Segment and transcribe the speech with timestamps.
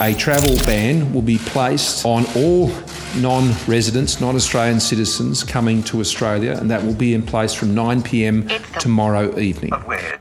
[0.00, 2.70] a travel ban will be placed on all
[3.16, 7.74] non residents, non Australian citizens coming to Australia, and that will be in place from
[7.74, 8.48] 9 pm
[8.78, 9.72] tomorrow evening.
[9.86, 10.20] Weird.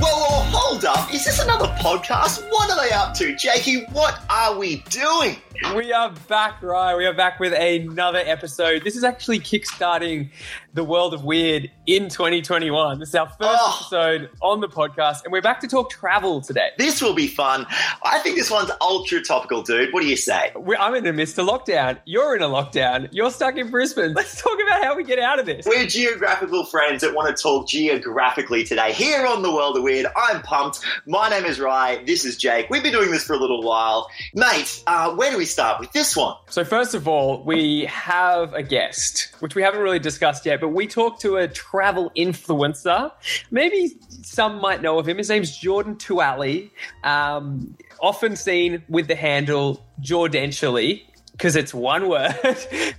[0.00, 0.16] Well,
[0.52, 1.12] hold up.
[1.12, 2.42] Is this another podcast?
[2.50, 3.36] What are they up to?
[3.36, 5.36] Jakey, what are we doing?
[5.76, 6.96] We are back, right?
[6.96, 8.82] We are back with another episode.
[8.82, 10.30] This is actually kickstarting
[10.72, 12.98] the world of weird in 2021.
[12.98, 13.76] This is our first Oh.
[13.80, 16.70] episode on the podcast, and we're back to talk travel today.
[16.76, 17.66] This will be fun.
[18.02, 19.92] I think this one's ultra topical, dude.
[19.92, 20.50] What do you say?
[20.56, 21.98] we I'm in the midst of lockdown.
[22.04, 23.08] You're in a lockdown.
[23.12, 24.12] You're stuck in Brisbane.
[24.16, 25.66] Let's talk about how we get out of this.
[25.66, 28.92] We're geographical friends that want to talk geographically today.
[28.92, 30.80] Here on The World of Weird, I'm pumped.
[31.06, 32.02] My name is Rye.
[32.04, 32.68] This is Jake.
[32.70, 34.08] We've been doing this for a little while.
[34.34, 36.36] Mate, uh, where do we start with this one?
[36.48, 40.68] So, first of all, we have a guest, which we haven't really discussed yet, but
[40.68, 43.12] we talked to a travel influencer.
[43.50, 45.18] Maybe some might know of him.
[45.18, 46.70] His name's Jordan Tuali,
[47.02, 51.02] um, often seen with the handle Jordentially.
[51.34, 52.36] Because it's one word,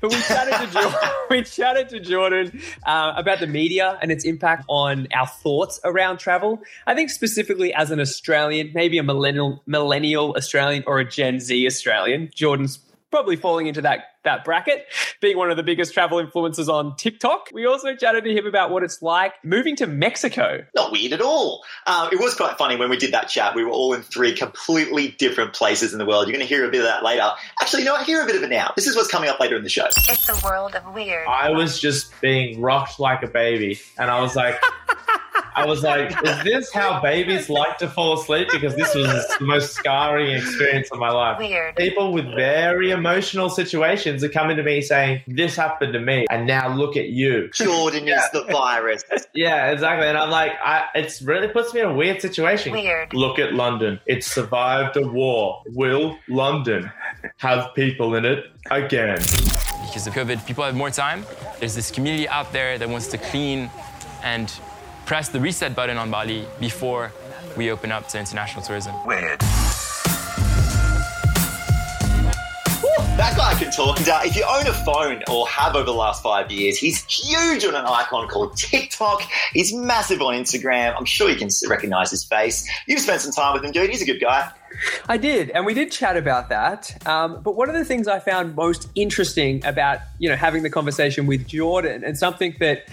[0.02, 4.26] but we chatted to Jordan, we chatted to Jordan uh, about the media and its
[4.26, 6.62] impact on our thoughts around travel.
[6.86, 11.66] I think specifically as an Australian, maybe a millennial millennial Australian or a Gen Z
[11.66, 12.80] Australian, Jordan's
[13.12, 14.86] probably falling into that that bracket,
[15.22, 17.50] being one of the biggest travel influencers on TikTok.
[17.54, 20.66] We also chatted to him about what it's like moving to Mexico.
[20.76, 21.64] Not weird at all.
[21.86, 23.56] Um, it was quite funny when we did that chat.
[23.56, 26.28] We were all in three completely different places in the world.
[26.28, 27.30] You're going to hear a bit of that later.
[27.62, 28.06] Actually, you know what?
[28.06, 28.74] Hear a bit of it now.
[28.76, 29.86] This is what's coming up later in the show.
[30.10, 31.28] It's a world of weird.
[31.28, 34.60] I was just being rocked like a baby, and I was like,
[35.56, 38.50] I was like, is this how babies like to fall asleep?
[38.52, 39.06] Because this was
[39.40, 41.40] the most scarring experience of my life.
[41.40, 41.76] Weird.
[41.76, 46.46] People with very emotional situations are coming to me saying, "This happened to me, and
[46.46, 49.04] now look at you." Jordan is the virus.
[49.34, 50.08] Yeah, exactly.
[50.08, 52.74] And I'm like, I, it's really puts me in a weird situation.
[52.74, 53.14] Weird.
[53.14, 54.00] Look at London.
[54.06, 55.62] It survived a war.
[55.68, 56.92] Will London
[57.38, 59.20] have people in it again?
[59.96, 61.26] because of COVID, people have more time.
[61.60, 63.70] There's this community out there that wants to clean
[64.24, 64.52] and
[65.06, 67.12] press the reset button on Bali before
[67.56, 68.94] we open up to international tourism.
[69.06, 69.40] Weird.
[73.18, 73.98] That guy can talk.
[73.98, 77.06] And, uh, if you own a phone or have over the last five years, he's
[77.06, 79.22] huge on an icon called TikTok.
[79.54, 80.96] He's massive on Instagram.
[80.98, 82.70] I'm sure you can recognize his face.
[82.88, 83.90] You've spent some time with him, dude.
[83.90, 84.52] He's a good guy.
[85.08, 87.08] I did, and we did chat about that.
[87.08, 90.70] Um, but one of the things I found most interesting about you know having the
[90.70, 92.88] conversation with Jordan, and something that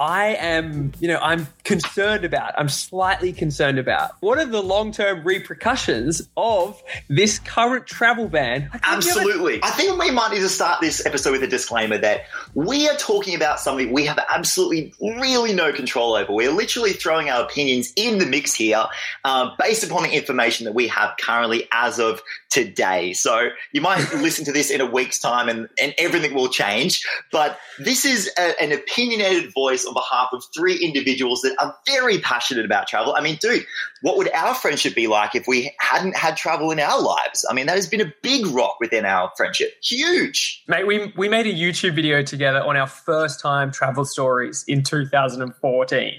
[0.00, 2.54] I am, you know, I'm concerned about.
[2.56, 4.12] I'm slightly concerned about.
[4.20, 8.70] What are the long-term repercussions of this current travel ban?
[8.72, 9.60] Ever- Absolutely.
[9.62, 12.22] I think we might need to start this episode with a disclaimer that
[12.54, 16.32] we are talking about something we have absolutely really no control over.
[16.32, 18.82] We're literally throwing our opinions in the mix here
[19.26, 23.12] um, based upon the information that we have currently as of today.
[23.12, 27.06] So you might listen to this in a week's time and, and everything will change.
[27.30, 32.18] But this is a, an opinionated voice on behalf of three individuals that are very
[32.18, 33.14] passionate about travel.
[33.14, 33.66] I mean, dude,
[34.02, 37.44] what would our friendship be like if we hadn't had travel in our lives?
[37.50, 39.74] I mean, that has been a big rock within our friendship.
[39.82, 40.64] Huge.
[40.68, 44.82] Mate, we, we made a YouTube video together on our first time travel stories in
[44.82, 46.14] 2014.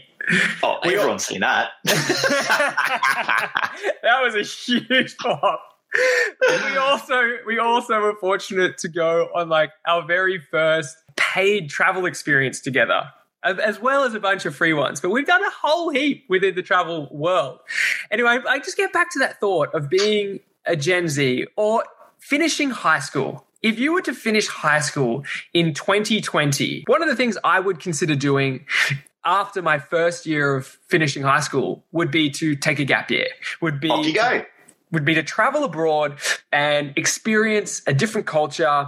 [0.61, 1.71] Oh, everyone's seen that.
[1.85, 3.71] that
[4.21, 5.61] was a huge pop.
[6.47, 12.05] we also we also were fortunate to go on like our very first paid travel
[12.05, 13.03] experience together
[13.44, 16.56] as- well as a bunch of free ones but we've done a whole heap within
[16.56, 17.59] the travel world
[18.12, 21.84] anyway i just get back to that thought of being a gen z or
[22.19, 27.16] finishing high school if you were to finish high school in 2020 one of the
[27.16, 28.66] things i would consider doing
[29.24, 33.28] after my first year of finishing high school would be to take a gap year
[33.62, 34.44] would be Off you go.
[34.91, 36.18] would be to travel abroad
[36.51, 38.88] and experience a different culture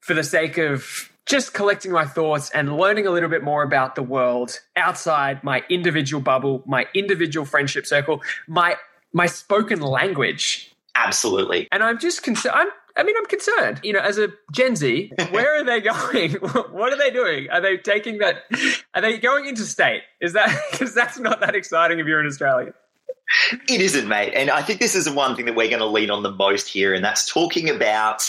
[0.00, 3.94] for the sake of just collecting my thoughts and learning a little bit more about
[3.94, 8.76] the world outside my individual bubble, my individual friendship circle, my
[9.12, 10.74] my spoken language.
[10.96, 11.68] Absolutely.
[11.70, 12.54] And I'm just concerned.
[12.56, 13.80] I'm, I mean, I'm concerned.
[13.84, 16.32] You know, as a Gen Z, where are they going?
[16.72, 17.48] what are they doing?
[17.50, 18.44] Are they taking that?
[18.94, 20.02] Are they going into state?
[20.20, 22.74] Is that because that's not that exciting if you're in Australia?
[23.68, 24.32] It isn't, mate.
[24.34, 26.32] And I think this is the one thing that we're going to lean on the
[26.32, 28.28] most here, and that's talking about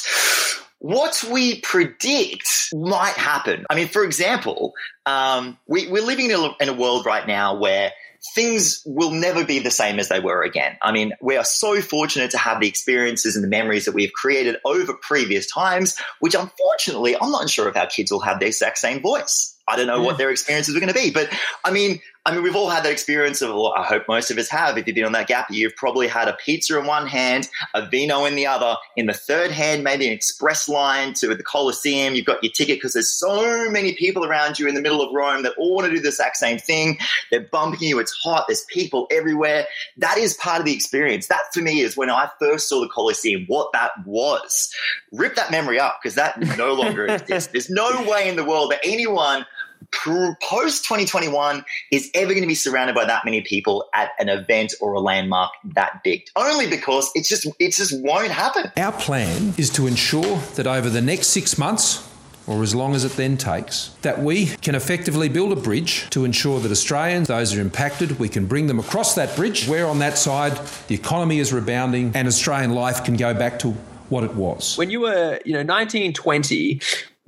[0.82, 3.66] what we predict might happen.
[3.70, 4.74] I mean, for example,
[5.06, 7.92] um, we, we're living in a, in a world right now where
[8.34, 10.78] things will never be the same as they were again.
[10.82, 14.12] I mean, we are so fortunate to have the experiences and the memories that we've
[14.12, 18.48] created over previous times, which unfortunately, I'm not sure if our kids will have the
[18.48, 19.56] exact same voice.
[19.68, 21.12] I don't know what their experiences are going to be.
[21.12, 21.30] But
[21.64, 24.38] I mean, I mean, we've all had that experience of, well, I hope most of
[24.38, 24.78] us have.
[24.78, 27.88] If you've been on that gap, you've probably had a pizza in one hand, a
[27.88, 28.76] vino in the other.
[28.96, 32.14] In the third hand, maybe an express line to the Colosseum.
[32.14, 35.12] You've got your ticket because there's so many people around you in the middle of
[35.12, 37.00] Rome that all want to do the exact same thing.
[37.32, 37.98] They're bumping you.
[37.98, 38.46] It's hot.
[38.48, 39.66] There's people everywhere.
[39.98, 41.26] That is part of the experience.
[41.26, 44.72] That for me is when I first saw the Colosseum, what that was.
[45.12, 47.52] Rip that memory up because that no longer exists.
[47.52, 49.48] There's no way in the world that anyone
[49.92, 54.74] post 2021 is ever going to be surrounded by that many people at an event
[54.82, 59.54] or a landmark that big only because it's just it just won't happen our plan
[59.58, 62.08] is to ensure that over the next six months
[62.48, 66.26] or as long as it then takes, that we can effectively build a bridge to
[66.26, 69.68] ensure that Australians, those who are impacted, we can bring them across that bridge.
[69.68, 73.76] Where on that side, the economy is rebounding and Australian life can go back to
[74.10, 74.78] what it was.
[74.78, 76.82] When you were, you know, 19, 20,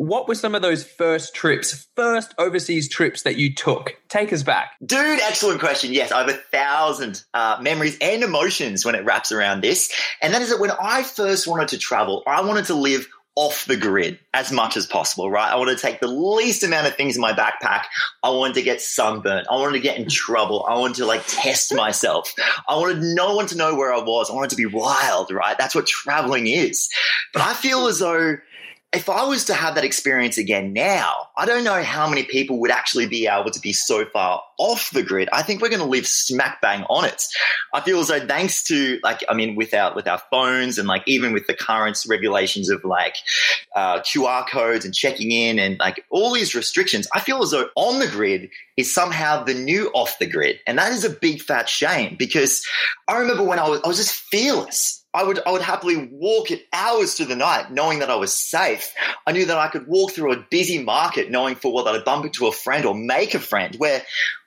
[0.07, 3.95] what were some of those first trips, first overseas trips that you took?
[4.09, 4.71] Take us back.
[4.85, 5.93] Dude, excellent question.
[5.93, 9.91] Yes, I have a thousand uh, memories and emotions when it wraps around this.
[10.21, 13.65] And that is that when I first wanted to travel, I wanted to live off
[13.65, 15.51] the grid as much as possible, right?
[15.51, 17.85] I wanted to take the least amount of things in my backpack.
[18.21, 19.47] I wanted to get sunburnt.
[19.49, 20.65] I wanted to get in trouble.
[20.69, 22.31] I wanted to like test myself.
[22.69, 24.29] I wanted no one to know where I was.
[24.29, 25.57] I wanted to be wild, right?
[25.57, 26.89] That's what traveling is.
[27.33, 28.37] But I feel as though
[28.93, 32.59] if I was to have that experience again now, I don't know how many people
[32.59, 35.29] would actually be able to be so far off the grid.
[35.33, 37.23] I think we're going to live smack bang on it.
[37.73, 40.87] I feel as though thanks to like, I mean, with our, with our phones and
[40.87, 43.15] like even with the current regulations of like
[43.75, 47.69] uh, QR codes and checking in and like all these restrictions, I feel as though
[47.75, 50.59] on the grid is somehow the new off the grid.
[50.67, 52.63] And that is a big fat shame because
[53.07, 55.02] I remember when I was, I was just fearless.
[55.13, 58.33] I would I would happily walk it hours through the night, knowing that I was
[58.33, 58.93] safe.
[59.27, 62.05] I knew that I could walk through a busy market, knowing for well that I'd
[62.05, 63.75] bump into a friend or make a friend.
[63.77, 64.01] Where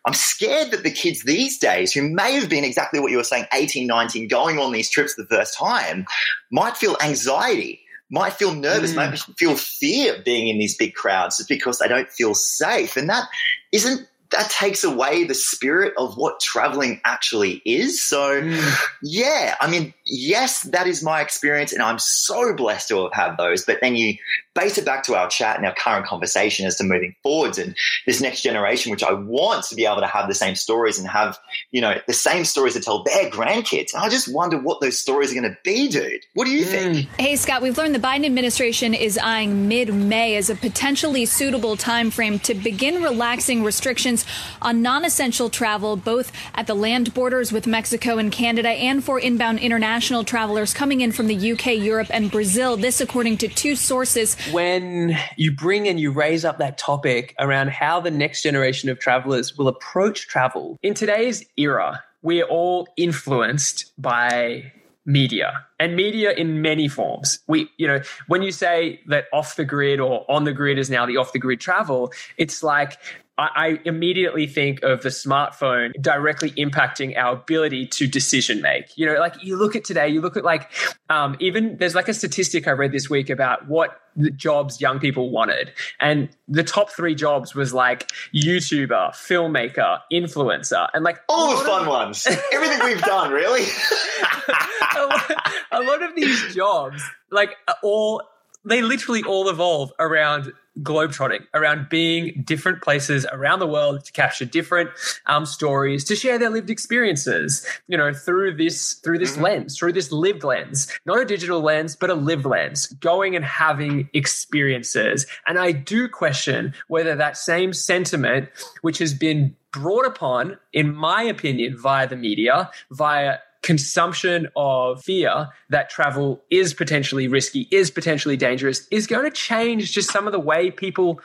[0.04, 3.24] I'm scared that the kids these days, who may have been exactly what you were
[3.24, 6.06] saying, 18, 19, going on these trips the first time,
[6.50, 7.80] might feel anxiety,
[8.10, 8.96] might feel nervous, mm.
[8.96, 12.96] might feel fear being in these big crowds just because they don't feel safe.
[12.96, 13.28] And that
[13.72, 18.04] isn't that takes away the spirit of what traveling actually is.
[18.04, 18.76] So, mm.
[19.02, 23.36] yeah, I mean, yes, that is my experience, and I'm so blessed to have had
[23.36, 23.64] those.
[23.64, 24.16] But then you
[24.56, 27.76] base it back to our chat and our current conversation as to moving forwards and
[28.06, 31.06] this next generation, which I want to be able to have the same stories and
[31.06, 31.38] have,
[31.70, 33.92] you know, the same stories to tell their grandkids.
[33.94, 36.24] And I just wonder what those stories are going to be, dude.
[36.34, 36.96] What do you think?
[36.96, 37.20] Mm.
[37.20, 41.76] Hey, Scott, we've learned the Biden administration is eyeing mid May as a potentially suitable
[41.76, 44.24] time frame to begin relaxing restrictions
[44.62, 49.20] on non essential travel, both at the land borders with Mexico and Canada and for
[49.20, 52.76] inbound international travelers coming in from the UK, Europe, and Brazil.
[52.76, 57.70] This, according to two sources when you bring and you raise up that topic around
[57.70, 63.92] how the next generation of travelers will approach travel in today's era, we're all influenced
[64.00, 64.72] by
[65.04, 67.38] media and media in many forms.
[67.46, 70.90] We, you know, when you say that off the grid or on the grid is
[70.90, 72.98] now the off the grid travel, it's like
[73.38, 78.96] I immediately think of the smartphone directly impacting our ability to decision make.
[78.96, 80.70] You know, like you look at today, you look at like
[81.10, 84.00] um, even there's like a statistic I read this week about what
[84.36, 91.04] jobs young people wanted, and the top three jobs was like YouTuber, filmmaker, influencer, and
[91.04, 92.26] like all the fun of, ones.
[92.52, 93.64] Everything we've done, really.
[94.96, 95.30] a, lot,
[95.72, 98.22] a lot of these jobs, like all
[98.66, 104.44] they literally all evolve around globetrotting, around being different places around the world to capture
[104.44, 104.90] different
[105.26, 109.44] um, stories, to share their lived experiences, you know, through this through this mm-hmm.
[109.44, 113.44] lens, through this lived lens, not a digital lens, but a lived lens, going and
[113.44, 115.26] having experiences.
[115.46, 118.48] And I do question whether that same sentiment,
[118.82, 125.48] which has been brought upon, in my opinion, via the media, via consumption of fear
[125.70, 130.32] that travel is potentially risky, is potentially dangerous, is going to change just some of
[130.32, 131.20] the way people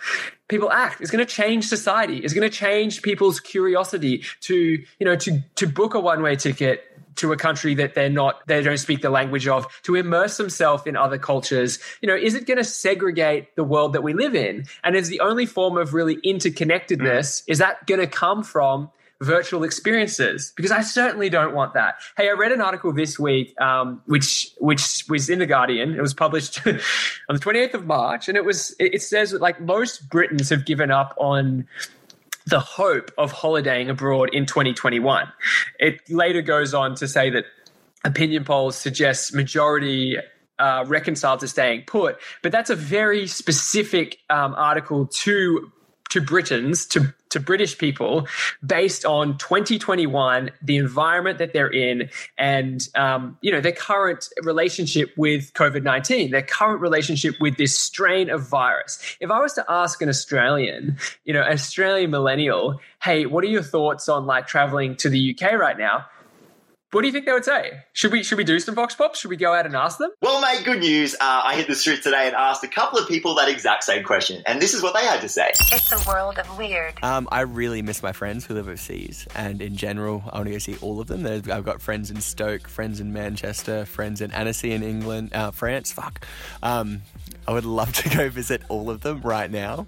[0.47, 1.01] people act.
[1.01, 2.17] It's going to change society.
[2.17, 6.35] It's going to change people's curiosity to you know to to book a one way
[6.35, 6.83] ticket
[7.17, 10.87] to a country that they're not they don't speak the language of to immerse themselves
[10.87, 14.33] in other cultures you know is it going to segregate the world that we live
[14.33, 17.43] in and is the only form of really interconnectedness mm.
[17.47, 18.89] is that going to come from
[19.21, 21.95] virtual experiences because I certainly don't want that.
[22.17, 25.93] Hey, I read an article this week, um, which which was in the Guardian.
[25.93, 26.79] It was published on
[27.29, 30.91] the 28th of March, and it was it says that like most Britons have given
[30.91, 31.67] up on
[32.47, 35.31] the hope of holidaying abroad in 2021.
[35.79, 37.45] It later goes on to say that
[38.03, 40.17] opinion polls suggest majority
[40.57, 45.71] uh, reconciled to staying put, but that's a very specific um, article to
[46.11, 48.27] to Britons, to, to British people,
[48.65, 55.11] based on 2021, the environment that they're in, and um, you know their current relationship
[55.17, 58.99] with COVID 19, their current relationship with this strain of virus.
[59.19, 63.63] If I was to ask an Australian, you know, Australian millennial, hey, what are your
[63.63, 66.05] thoughts on like traveling to the UK right now?
[66.91, 67.83] What do you think they would say?
[67.93, 69.21] Should we should we do some vox pops?
[69.21, 70.11] Should we go out and ask them?
[70.21, 71.15] Well, mate, good news.
[71.15, 74.03] Uh, I hit the street today and asked a couple of people that exact same
[74.03, 75.51] question, and this is what they had to say.
[75.71, 76.95] It's a world of weird.
[77.01, 80.51] Um, I really miss my friends who live overseas, and in general, I want to
[80.51, 81.23] go see all of them.
[81.23, 85.51] There's, I've got friends in Stoke, friends in Manchester, friends in Annecy in England, uh,
[85.51, 85.93] France.
[85.93, 86.27] Fuck.
[86.61, 87.03] Um,
[87.47, 89.87] I would love to go visit all of them right now.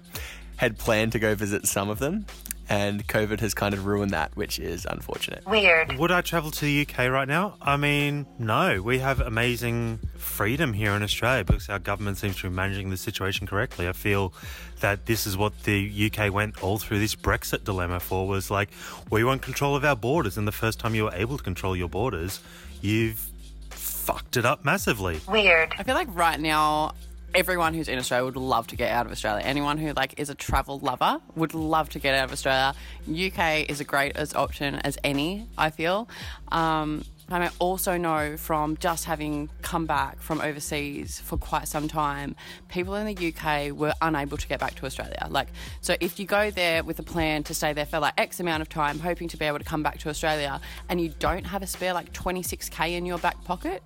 [0.56, 2.24] Had planned to go visit some of them,
[2.68, 5.46] and COVID has kind of ruined that, which is unfortunate.
[5.46, 5.98] Weird.
[5.98, 7.56] Would I travel to the UK right now?
[7.60, 8.80] I mean, no.
[8.82, 12.96] We have amazing freedom here in Australia because our government seems to be managing the
[12.96, 13.88] situation correctly.
[13.88, 14.32] I feel
[14.80, 18.70] that this is what the UK went all through this Brexit dilemma for was like,
[19.10, 20.38] we want control of our borders.
[20.38, 22.40] And the first time you were able to control your borders,
[22.80, 23.30] you've
[23.70, 25.20] fucked it up massively.
[25.28, 25.74] Weird.
[25.78, 26.92] I feel like right now
[27.34, 29.42] everyone who's in Australia would love to get out of Australia.
[29.44, 32.74] Anyone who like is a travel lover would love to get out of Australia.
[33.08, 35.46] UK is a great as option as any.
[35.58, 36.08] I feel.
[36.52, 41.88] Um, and I also know from just having come back from overseas for quite some
[41.88, 42.36] time,
[42.68, 45.26] people in the UK were unable to get back to Australia.
[45.30, 45.48] Like,
[45.80, 48.60] so if you go there with a plan to stay there for like X amount
[48.60, 50.60] of time, hoping to be able to come back to Australia,
[50.90, 53.82] and you don't have a spare like 26k in your back pocket,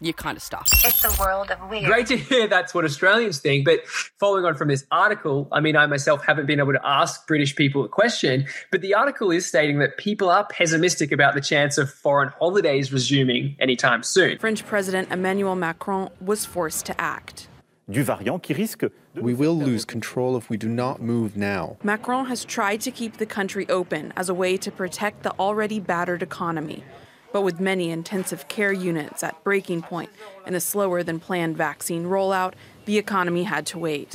[0.00, 0.66] you're kind of stuck.
[0.84, 1.84] It's a world of weird.
[1.84, 3.64] Great to hear that's what Australians think.
[3.64, 7.26] But following on from this article, I mean, I myself haven't been able to ask
[7.26, 11.40] British people a question, but the article is stating that people are pessimistic about the
[11.40, 14.38] chance of foreign holidays resuming anytime soon.
[14.38, 17.48] French President Emmanuel Macron was forced to act.
[17.90, 21.76] Du variant qui risque we will lose control if we do not move now.
[21.82, 25.80] Macron has tried to keep the country open as a way to protect the already
[25.80, 26.84] battered economy
[27.32, 30.10] but with many intensive care units at breaking point
[30.46, 32.54] and a slower than planned vaccine rollout,
[32.88, 34.14] the economy had to wait.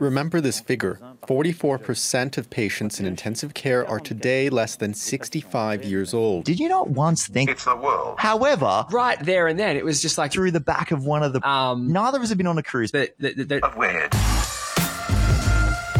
[0.00, 6.14] Remember this figure 44% of patients in intensive care are today less than 65 years
[6.14, 6.44] old.
[6.44, 8.18] Did you not once think it's the world?
[8.18, 11.34] However, right there and then, it was just like through the back of one of
[11.34, 11.46] the.
[11.46, 12.92] Um, neither of us have been on a cruise.
[12.92, 14.08] That, that, that, weird.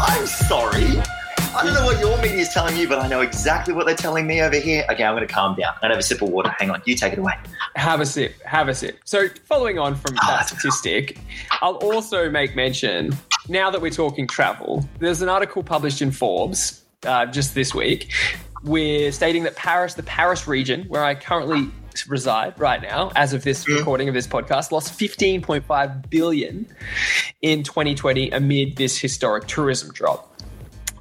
[0.01, 1.03] I'm sorry.
[1.57, 3.95] I don't know what your media is telling you, but I know exactly what they're
[3.95, 4.85] telling me over here.
[4.91, 5.75] Okay, I'm going to calm down.
[5.75, 6.53] I'm going to have a sip of water.
[6.59, 7.35] Hang on, you take it away.
[7.77, 8.35] Have a sip.
[8.43, 8.99] Have a sip.
[9.05, 11.17] So, following on from that statistic,
[11.63, 13.17] I'll also make mention
[13.49, 18.13] now that we're talking travel, there's an article published in Forbes uh, just this week.
[18.65, 21.71] We're stating that Paris, the Paris region, where I currently
[22.09, 23.79] reside right now, as of this mm.
[23.79, 26.67] recording of this podcast, lost 15.5 billion
[27.43, 30.34] in 2020 amid this historic tourism drop.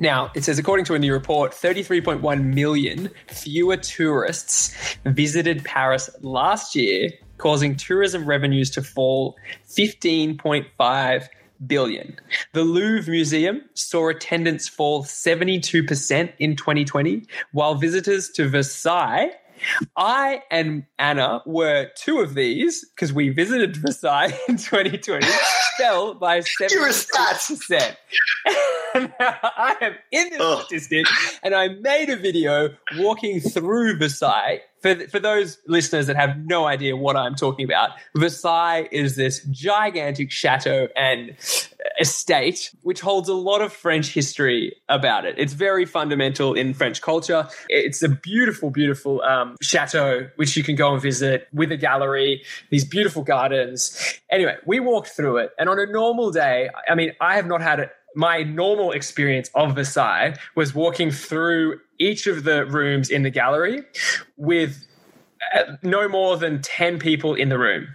[0.03, 6.75] Now, it says, according to a new report, 33.1 million fewer tourists visited Paris last
[6.75, 9.38] year, causing tourism revenues to fall
[9.69, 11.27] 15.5
[11.67, 12.19] billion.
[12.51, 19.31] The Louvre Museum saw attendance fall 72% in 2020, while visitors to Versailles
[19.95, 25.25] I and Anna were two of these because we visited Versailles in 2020,
[25.77, 27.95] fell by 76%.
[28.95, 30.59] I am in this oh.
[30.59, 31.05] statistic
[31.41, 36.65] and I made a video walking through Versailles for, for those listeners that have no
[36.65, 41.35] idea what I'm talking about, Versailles is this gigantic chateau and
[42.00, 45.35] estate which holds a lot of French history about it.
[45.38, 47.47] It's very fundamental in French culture.
[47.69, 52.43] It's a beautiful, beautiful um, chateau which you can go and visit with a gallery,
[52.69, 54.19] these beautiful gardens.
[54.29, 57.62] Anyway, we walked through it, and on a normal day, I mean, I have not
[57.62, 63.24] had it my normal experience of Versailles was walking through each of the rooms in
[63.24, 63.84] the gallery
[64.38, 64.86] with
[65.55, 67.88] uh, no more than 10 people in the room.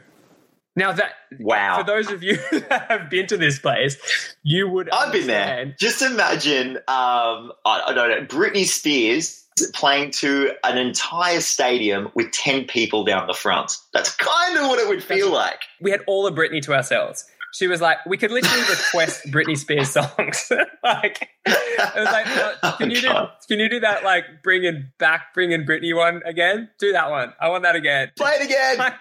[0.77, 3.97] Now that wow, for those of you that have been to this place,
[4.45, 4.89] you would.
[4.91, 5.75] I've been there.
[5.77, 9.45] Just imagine, um, I, I don't know, Britney Spears
[9.75, 13.77] playing to an entire stadium with ten people down the front.
[13.93, 15.61] That's kind of what it would feel That's, like.
[15.81, 19.57] We had all of Britney to ourselves she was like, we could literally request Britney
[19.57, 20.53] Spears songs.
[20.83, 22.27] like, it was like,
[22.63, 23.13] oh, can you do,
[23.49, 24.05] can you do that?
[24.05, 26.69] Like, bring bringing back, bringing Britney one again?
[26.79, 27.33] Do that one.
[27.41, 28.11] I want that again.
[28.17, 28.77] Play it again.
[28.79, 28.95] Like,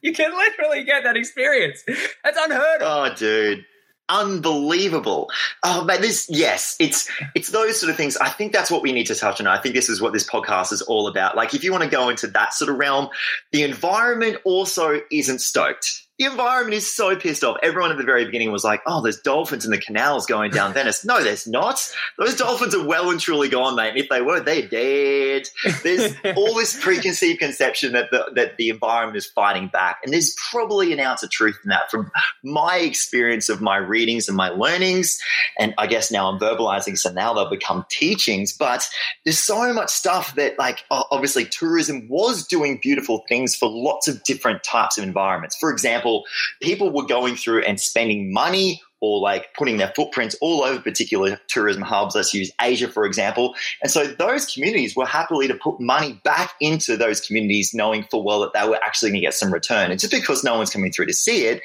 [0.00, 1.84] you can literally get that experience.
[2.24, 3.12] That's unheard of.
[3.12, 3.64] Oh, dude
[4.08, 5.30] unbelievable.
[5.62, 8.16] Oh man, this yes, it's it's those sort of things.
[8.18, 9.46] I think that's what we need to touch on.
[9.46, 11.36] I think this is what this podcast is all about.
[11.36, 13.08] Like if you want to go into that sort of realm,
[13.52, 17.56] the environment also isn't stoked the environment is so pissed off.
[17.62, 20.72] Everyone at the very beginning was like, "Oh, there's dolphins in the canals going down
[20.72, 21.92] Venice." No, there's not.
[22.16, 23.90] Those dolphins are well and truly gone, mate.
[23.90, 25.48] And if they were, they're dead.
[25.82, 30.36] There's all this preconceived conception that the that the environment is fighting back, and there's
[30.50, 32.10] probably an ounce of truth in that from
[32.44, 35.18] my experience of my readings and my learnings.
[35.58, 38.52] And I guess now I'm verbalizing, so now they'll become teachings.
[38.52, 38.88] But
[39.24, 44.22] there's so much stuff that, like, obviously, tourism was doing beautiful things for lots of
[44.22, 45.56] different types of environments.
[45.56, 46.11] For example,
[46.60, 51.38] people were going through and spending money or like putting their footprints all over particular
[51.48, 52.14] tourism hubs.
[52.14, 53.54] Let's use Asia, for example.
[53.82, 58.22] And so those communities were happily to put money back into those communities, knowing full
[58.22, 59.90] well that they were actually going to get some return.
[59.90, 61.62] And just because no one's coming through to see it,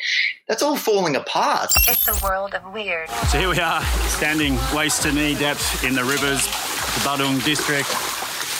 [0.47, 1.71] that's all falling apart.
[1.87, 3.07] It's a world of weird.
[3.29, 7.89] So here we are, standing waist to knee depth in the rivers, the Badung district.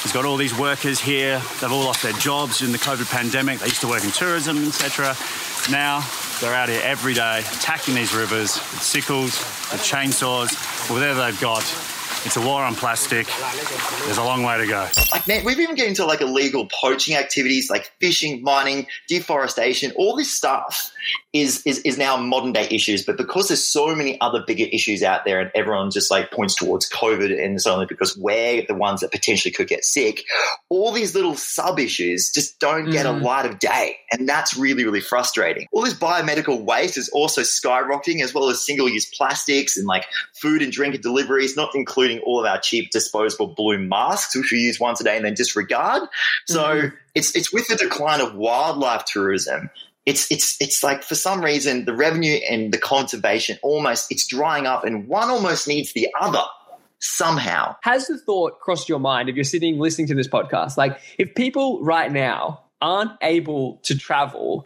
[0.03, 1.41] He's got all these workers here.
[1.59, 3.57] They've all lost their jobs in the COVID pandemic.
[3.59, 5.15] They used to work in tourism, etc.
[5.69, 6.07] Now
[6.39, 9.31] they're out here every day attacking these rivers with sickles,
[9.71, 10.55] with chainsaws,
[10.89, 11.63] whatever they've got.
[12.25, 13.27] It's a war on plastic.
[14.05, 14.87] There's a long way to go.
[15.11, 20.15] Like, man, we've even get into like illegal poaching activities like fishing, mining, deforestation, all
[20.15, 20.91] this stuff
[21.33, 23.03] is, is, is now modern day issues.
[23.05, 26.55] But because there's so many other bigger issues out there and everyone just like points
[26.55, 30.23] towards COVID and it's only because we're the ones that potentially could get sick,
[30.69, 33.21] all these little sub issues just don't get a Mhm.
[33.23, 33.97] light of day.
[34.11, 35.67] And that's really, really frustrating.
[35.71, 40.05] All this biomedical waste is also skyrocketing as well as single use plastics and like
[40.41, 44.51] food and drink and deliveries, not including all of our cheap disposable blue masks, which
[44.51, 46.03] we use once a day and then disregard.
[46.47, 46.93] So Mhm.
[47.15, 49.69] it's it's with the decline of wildlife tourism.
[50.07, 54.65] It's it's it's like for some reason the revenue and the conservation almost it's drying
[54.65, 56.43] up and one almost needs the other
[56.99, 57.75] somehow.
[57.83, 60.77] Has the thought crossed your mind if you're sitting listening to this podcast?
[60.77, 64.65] Like, if people right now aren't able to travel,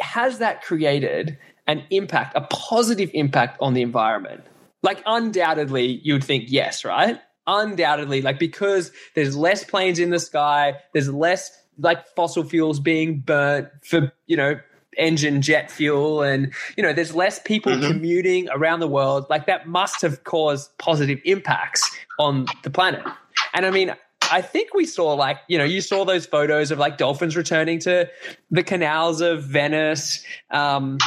[0.00, 4.42] has that created an impact, a positive impact on the environment?
[4.82, 7.20] Like, undoubtedly, you would think yes, right?
[7.46, 13.20] Undoubtedly, like, because there's less planes in the sky, there's less like fossil fuels being
[13.20, 14.60] burnt for, you know,
[14.96, 19.26] engine jet fuel and you know there's less people commuting around the world.
[19.30, 21.88] Like that must have caused positive impacts
[22.18, 23.04] on the planet.
[23.54, 23.94] And i mean
[24.30, 27.78] i think we saw like you know you saw those photos of like dolphins returning
[27.80, 28.08] to
[28.50, 30.24] the canals of venice.
[30.50, 30.98] Um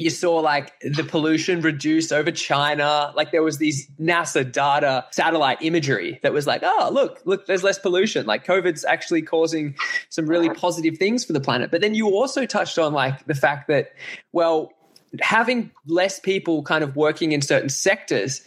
[0.00, 3.12] you saw like the pollution reduce over China.
[3.14, 7.62] Like there was these NASA data satellite imagery that was like, oh, look, look, there's
[7.62, 8.24] less pollution.
[8.24, 9.74] Like COVID's actually causing
[10.08, 11.70] some really positive things for the planet.
[11.70, 13.92] But then you also touched on like the fact that,
[14.32, 14.72] well,
[15.20, 18.42] having less people kind of working in certain sectors,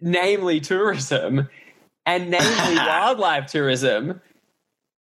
[0.00, 1.46] namely tourism
[2.06, 4.18] and namely wildlife tourism,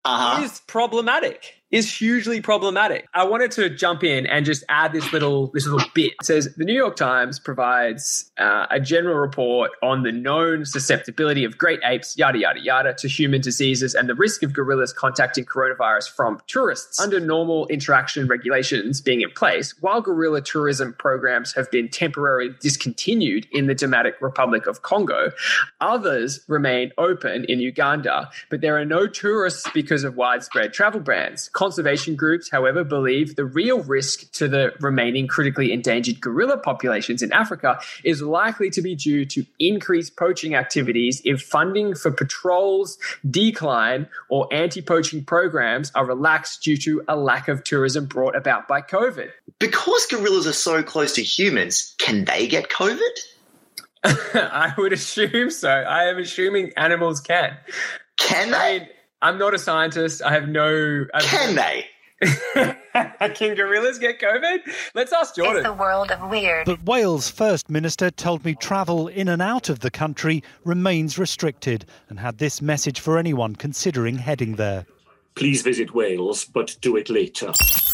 [0.04, 0.42] uh-huh.
[0.42, 1.57] is problematic.
[1.70, 3.06] Is hugely problematic.
[3.12, 6.14] I wanted to jump in and just add this little this little bit.
[6.18, 11.44] It says the New York Times provides uh, a general report on the known susceptibility
[11.44, 15.44] of great apes, yada yada yada, to human diseases and the risk of gorillas contacting
[15.44, 16.98] coronavirus from tourists.
[16.98, 23.46] Under normal interaction regulations being in place, while gorilla tourism programs have been temporarily discontinued
[23.52, 25.32] in the Democratic Republic of Congo,
[25.82, 31.50] others remain open in Uganda, but there are no tourists because of widespread travel bans.
[31.58, 37.32] Conservation groups, however, believe the real risk to the remaining critically endangered gorilla populations in
[37.32, 42.96] Africa is likely to be due to increased poaching activities if funding for patrols
[43.28, 48.68] decline or anti poaching programs are relaxed due to a lack of tourism brought about
[48.68, 49.28] by COVID.
[49.58, 53.00] Because gorillas are so close to humans, can they get COVID?
[54.04, 55.68] I would assume so.
[55.70, 57.56] I am assuming animals can.
[58.16, 58.58] Can they?
[58.58, 58.88] I mean,
[59.20, 60.22] I'm not a scientist.
[60.22, 61.06] I have no.
[61.20, 61.86] Can they?
[63.34, 64.58] can gorillas get COVID?
[64.94, 65.58] Let's ask Jordan.
[65.58, 66.66] It's a world of weird.
[66.66, 71.84] But Wales' First Minister told me travel in and out of the country remains restricted
[72.08, 74.86] and had this message for anyone considering heading there.
[75.36, 77.52] Please visit Wales, but do it later.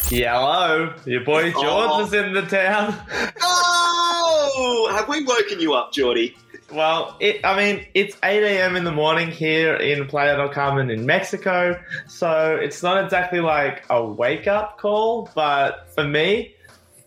[0.08, 2.04] Hello, your boy George Oh.
[2.06, 2.96] is in the town.
[3.42, 6.34] Oh, have we woken you up, Geordie?
[6.74, 8.74] Well, it, I mean, it's 8 a.m.
[8.76, 13.84] in the morning here in Playa del Carmen in Mexico, so it's not exactly like
[13.90, 16.50] a wake up call, but for me,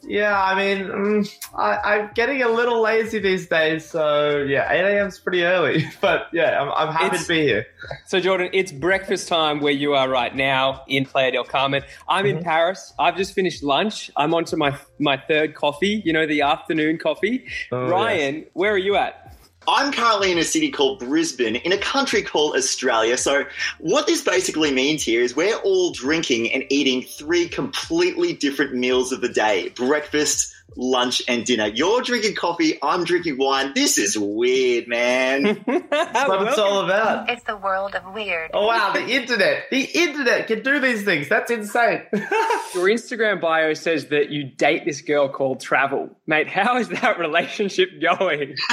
[0.03, 4.79] yeah, I mean, mm, I, I'm getting a little lazy these days, so yeah, 8
[4.99, 5.07] a.m.
[5.07, 7.65] is pretty early, but yeah, I'm, I'm happy It's- to be here.
[8.05, 11.83] So, Jordan, it's breakfast time where you are right now in Playa del Carmen.
[12.07, 12.93] I'm in Paris.
[12.97, 14.09] I've just finished lunch.
[14.15, 16.01] I'm on to my my third coffee.
[16.05, 17.45] You know, the afternoon coffee.
[17.71, 19.26] Oh, Ryan, where are you at?
[19.67, 23.17] I'm currently in a city called Brisbane in a country called Australia.
[23.17, 23.45] So,
[23.79, 29.11] what this basically means here is we're all drinking and eating three completely different meals
[29.11, 31.67] of the day breakfast, lunch, and dinner.
[31.67, 33.73] You're drinking coffee, I'm drinking wine.
[33.73, 35.43] This is weird, man.
[35.67, 37.29] That's what it's all about.
[37.29, 38.51] It's the world of weird.
[38.53, 39.65] Oh wow, the internet.
[39.71, 41.29] The internet can do these things.
[41.29, 42.03] That's insane.
[42.13, 46.09] Your Instagram bio says that you date this girl called Travel.
[46.27, 48.55] Mate, how is that relationship going?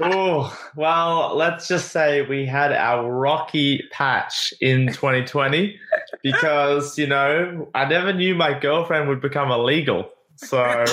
[0.00, 5.78] oh, well, let's just say we had our rocky patch in 2020
[6.22, 10.10] because, you know, I never knew my girlfriend would become illegal.
[10.36, 10.56] So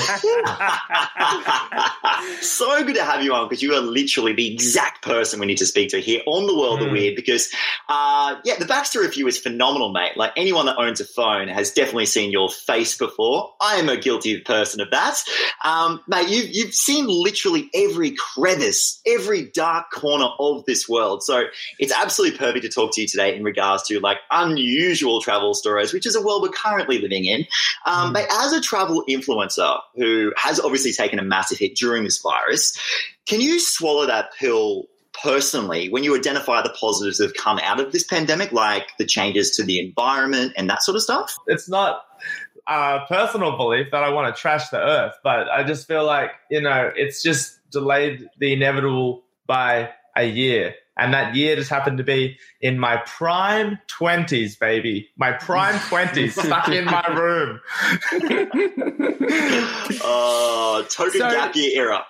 [2.42, 5.58] so good to have you on because you are literally the exact person we need
[5.58, 6.92] to speak to here on the world of Mm.
[6.92, 7.16] weird.
[7.16, 7.52] Because,
[7.90, 10.16] uh, yeah, the Baxter review is phenomenal, mate.
[10.18, 13.52] Like anyone that owns a phone has definitely seen your face before.
[13.62, 15.18] I am a guilty person of that,
[15.64, 16.30] um, mate.
[16.30, 21.24] You've you've seen literally every crevice, every dark corner of this world.
[21.24, 21.44] So
[21.80, 25.94] it's absolutely perfect to talk to you today in regards to like unusual travel stories,
[25.94, 27.46] which is a world we're currently living in.
[27.86, 29.31] Um, Mate, as a travel influencer
[29.96, 32.78] who has obviously taken a massive hit during this virus,
[33.26, 34.86] can you swallow that pill
[35.24, 39.06] personally when you identify the positives that have come out of this pandemic, like the
[39.06, 41.36] changes to the environment and that sort of stuff?
[41.48, 42.04] it's not
[42.68, 46.32] a personal belief that I want to trash the earth, but I just feel like,
[46.50, 50.76] you know, it's just delayed the inevitable by a year.
[51.02, 55.10] And that year just happened to be in my prime 20s, baby.
[55.18, 57.60] My prime 20s, stuck in my room.
[60.04, 62.06] Oh, token So- gap year era.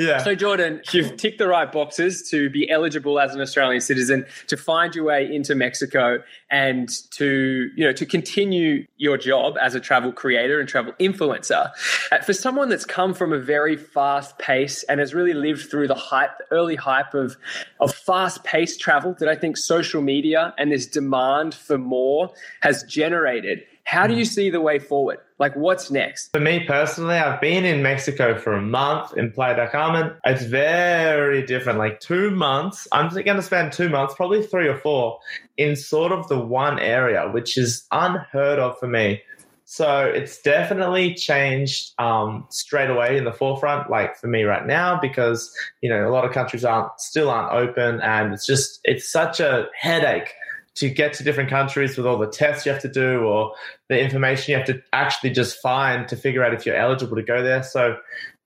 [0.00, 0.18] Yeah.
[0.18, 4.56] So, Jordan, you've ticked the right boxes to be eligible as an Australian citizen to
[4.56, 9.80] find your way into Mexico and to, you know, to continue your job as a
[9.80, 11.70] travel creator and travel influencer.
[12.10, 15.88] Uh, For someone that's come from a very fast pace and has really lived through
[15.88, 17.36] the hype, the early hype of,
[17.80, 22.30] of fast paced travel that I think social media and this demand for more
[22.62, 25.18] has generated, how do you see the way forward?
[25.40, 26.32] Like, what's next?
[26.34, 30.12] For me personally, I've been in Mexico for a month in Playa del Carmen.
[30.22, 31.78] It's very different.
[31.78, 35.18] Like two months, I'm just going to spend two months, probably three or four,
[35.56, 39.22] in sort of the one area, which is unheard of for me.
[39.64, 45.00] So it's definitely changed um, straight away in the forefront, like for me right now,
[45.00, 49.10] because you know a lot of countries aren't still aren't open, and it's just it's
[49.10, 50.34] such a headache
[50.80, 53.52] to get to different countries with all the tests you have to do or
[53.88, 57.22] the information you have to actually just find to figure out if you're eligible to
[57.22, 57.62] go there.
[57.62, 57.98] So,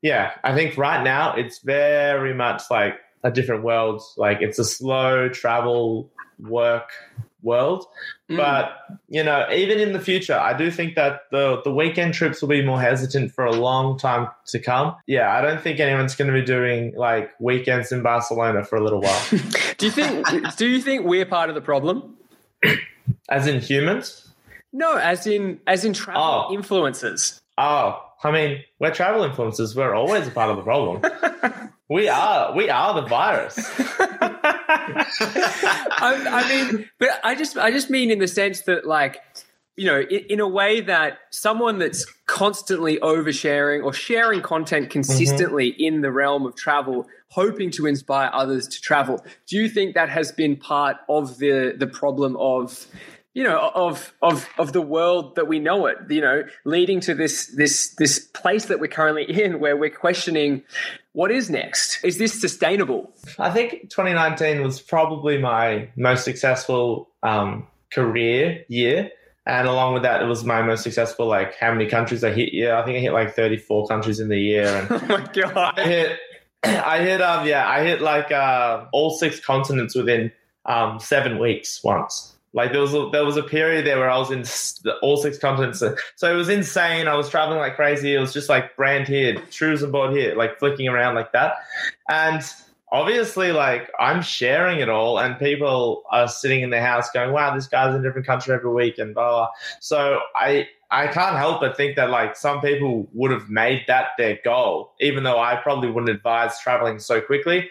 [0.03, 4.03] yeah, I think right now it's very much like a different world.
[4.17, 6.91] Like it's a slow travel work
[7.45, 7.87] world.
[8.29, 8.39] Mm.
[8.39, 8.73] But
[9.09, 12.49] you know, even in the future, I do think that the the weekend trips will
[12.49, 14.97] be more hesitant for a long time to come.
[15.07, 18.83] Yeah, I don't think anyone's going to be doing like weekends in Barcelona for a
[18.83, 19.23] little while.
[19.79, 20.57] Do you think?
[20.57, 22.17] do you think we're part of the problem?
[23.29, 24.25] As in humans?
[24.73, 26.53] No, as in as in travel oh.
[26.53, 27.41] influencers.
[27.57, 29.77] Oh, I mean, we're travel influencers.
[29.77, 31.01] We're always a part of the problem.
[31.89, 32.53] we are.
[32.57, 33.57] We are the virus.
[35.97, 39.21] I, I mean, but I just I just mean in the sense that like
[39.77, 44.93] you know in, in a way that someone that's constantly oversharing or sharing content mm-hmm.
[44.93, 49.95] consistently in the realm of travel hoping to inspire others to travel do you think
[49.95, 52.87] that has been part of the the problem of
[53.35, 57.15] you know of of of the world that we know it you know leading to
[57.15, 60.63] this this this place that we're currently in where we're questioning
[61.13, 67.67] what is next is this sustainable I think 2019 was probably my most successful um,
[67.95, 69.11] career year.
[69.47, 72.55] And along with that, it was my most successful, like how many countries I hit.
[72.55, 74.67] Yeah, I think I hit like 34 countries in the year.
[74.67, 75.79] And oh my God.
[75.79, 76.19] I hit,
[76.85, 80.33] I hit, um, yeah, I hit like uh, all six continents within
[80.67, 82.35] um, seven weeks once.
[82.55, 84.45] Like there was a, there was a period there where I was in
[85.03, 85.83] all six continents,
[86.15, 87.09] so it was insane.
[87.09, 88.15] I was traveling like crazy.
[88.15, 91.55] It was just like brand here, tourism board here, like flicking around like that.
[92.09, 92.45] And
[92.95, 97.55] obviously, like I'm sharing it all, and people are sitting in their house going, "Wow,
[97.55, 99.29] this guy's in a different country every week," and blah.
[99.29, 99.49] blah.
[99.81, 104.11] So I I can't help but think that like some people would have made that
[104.17, 107.69] their goal, even though I probably wouldn't advise traveling so quickly.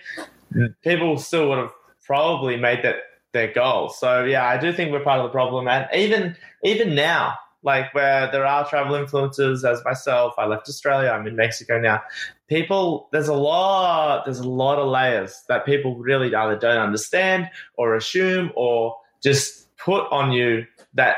[0.84, 1.74] People still would have
[2.06, 2.98] probably made that
[3.32, 3.90] their goal.
[3.90, 7.94] So yeah, I do think we're part of the problem, and even even now, like
[7.94, 12.02] where there are travel influencers as myself, I left Australia, I'm in Mexico now.
[12.48, 17.50] People, there's a lot, there's a lot of layers that people really either don't understand
[17.76, 21.16] or assume or just put on you that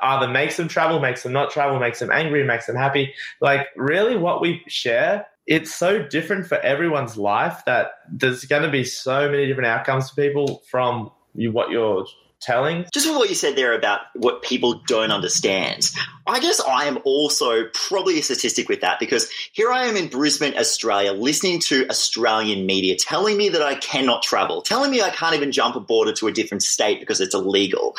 [0.00, 3.14] either makes them travel, makes them not travel, makes them angry, makes them happy.
[3.40, 8.70] Like really, what we share it's so different for everyone's life that there's going to
[8.70, 12.06] be so many different outcomes for people from you, what you're
[12.42, 12.84] telling.
[12.92, 15.90] Just with what you said there about what people don't understand,
[16.26, 20.08] I guess I am also probably a statistic with that because here I am in
[20.08, 25.10] Brisbane, Australia, listening to Australian media telling me that I cannot travel, telling me I
[25.10, 27.96] can't even jump a border to a different state because it's illegal.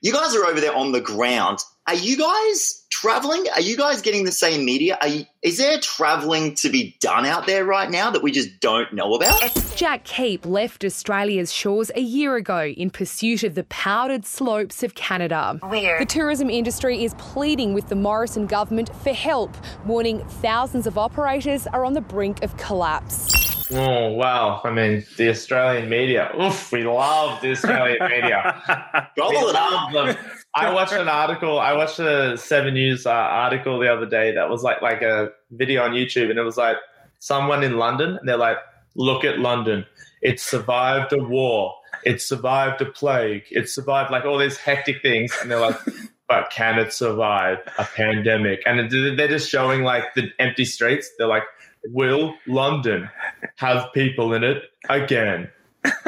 [0.00, 1.58] You guys are over there on the ground.
[1.86, 3.46] Are you guys traveling?
[3.54, 4.98] Are you guys getting the same media?
[5.00, 8.60] Are you, is there traveling to be done out there right now that we just
[8.60, 9.65] don't know about?
[9.76, 14.94] Jack Keep left Australia's shores a year ago in pursuit of the powdered slopes of
[14.94, 15.60] Canada.
[15.70, 16.00] Weird.
[16.00, 21.66] The tourism industry is pleading with the Morrison government for help, warning thousands of operators
[21.66, 23.70] are on the brink of collapse.
[23.70, 24.62] Oh wow!
[24.64, 26.30] I mean, the Australian media.
[26.40, 28.62] Oof, we love the Australian media.
[29.16, 29.92] we Gobble it up.
[29.92, 30.24] love them.
[30.54, 31.60] I watched an article.
[31.60, 35.32] I watched a Seven News uh, article the other day that was like like a
[35.50, 36.78] video on YouTube, and it was like
[37.18, 38.56] someone in London, and they're like,
[38.96, 39.86] "Look at London.
[40.22, 41.74] It survived a war.
[42.04, 43.44] It survived a plague.
[43.50, 45.78] It survived like all these hectic things," and they're like.
[46.28, 48.60] But can it survive a pandemic?
[48.66, 51.08] And they're just showing like the empty streets.
[51.16, 51.44] They're like,
[51.92, 53.08] will London
[53.56, 55.50] have people in it again?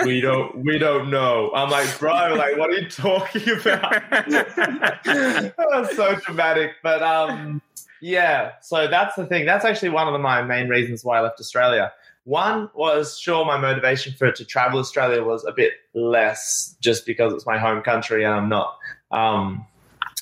[0.04, 1.52] We don't we don't know.
[1.54, 4.02] I'm like, bro, like what are you talking about?
[5.04, 6.72] That's so dramatic.
[6.82, 7.62] But um
[8.00, 9.44] yeah, so that's the thing.
[9.44, 11.92] That's actually one of my main reasons why I left Australia.
[12.28, 17.32] One was sure my motivation for to travel Australia was a bit less just because
[17.32, 18.76] it's my home country and I'm not
[19.10, 19.66] um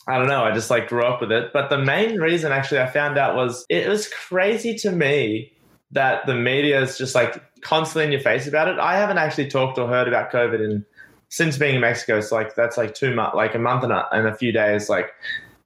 [0.07, 0.45] I don't know.
[0.45, 1.53] I just like grew up with it.
[1.53, 5.53] But the main reason actually I found out was it was crazy to me
[5.90, 8.79] that the media is just like constantly in your face about it.
[8.79, 10.87] I haven't actually talked or heard about COVID in
[11.29, 12.21] since being in Mexico.
[12.21, 14.88] So like that's like two months, like a month and a, and a few days.
[14.88, 15.11] Like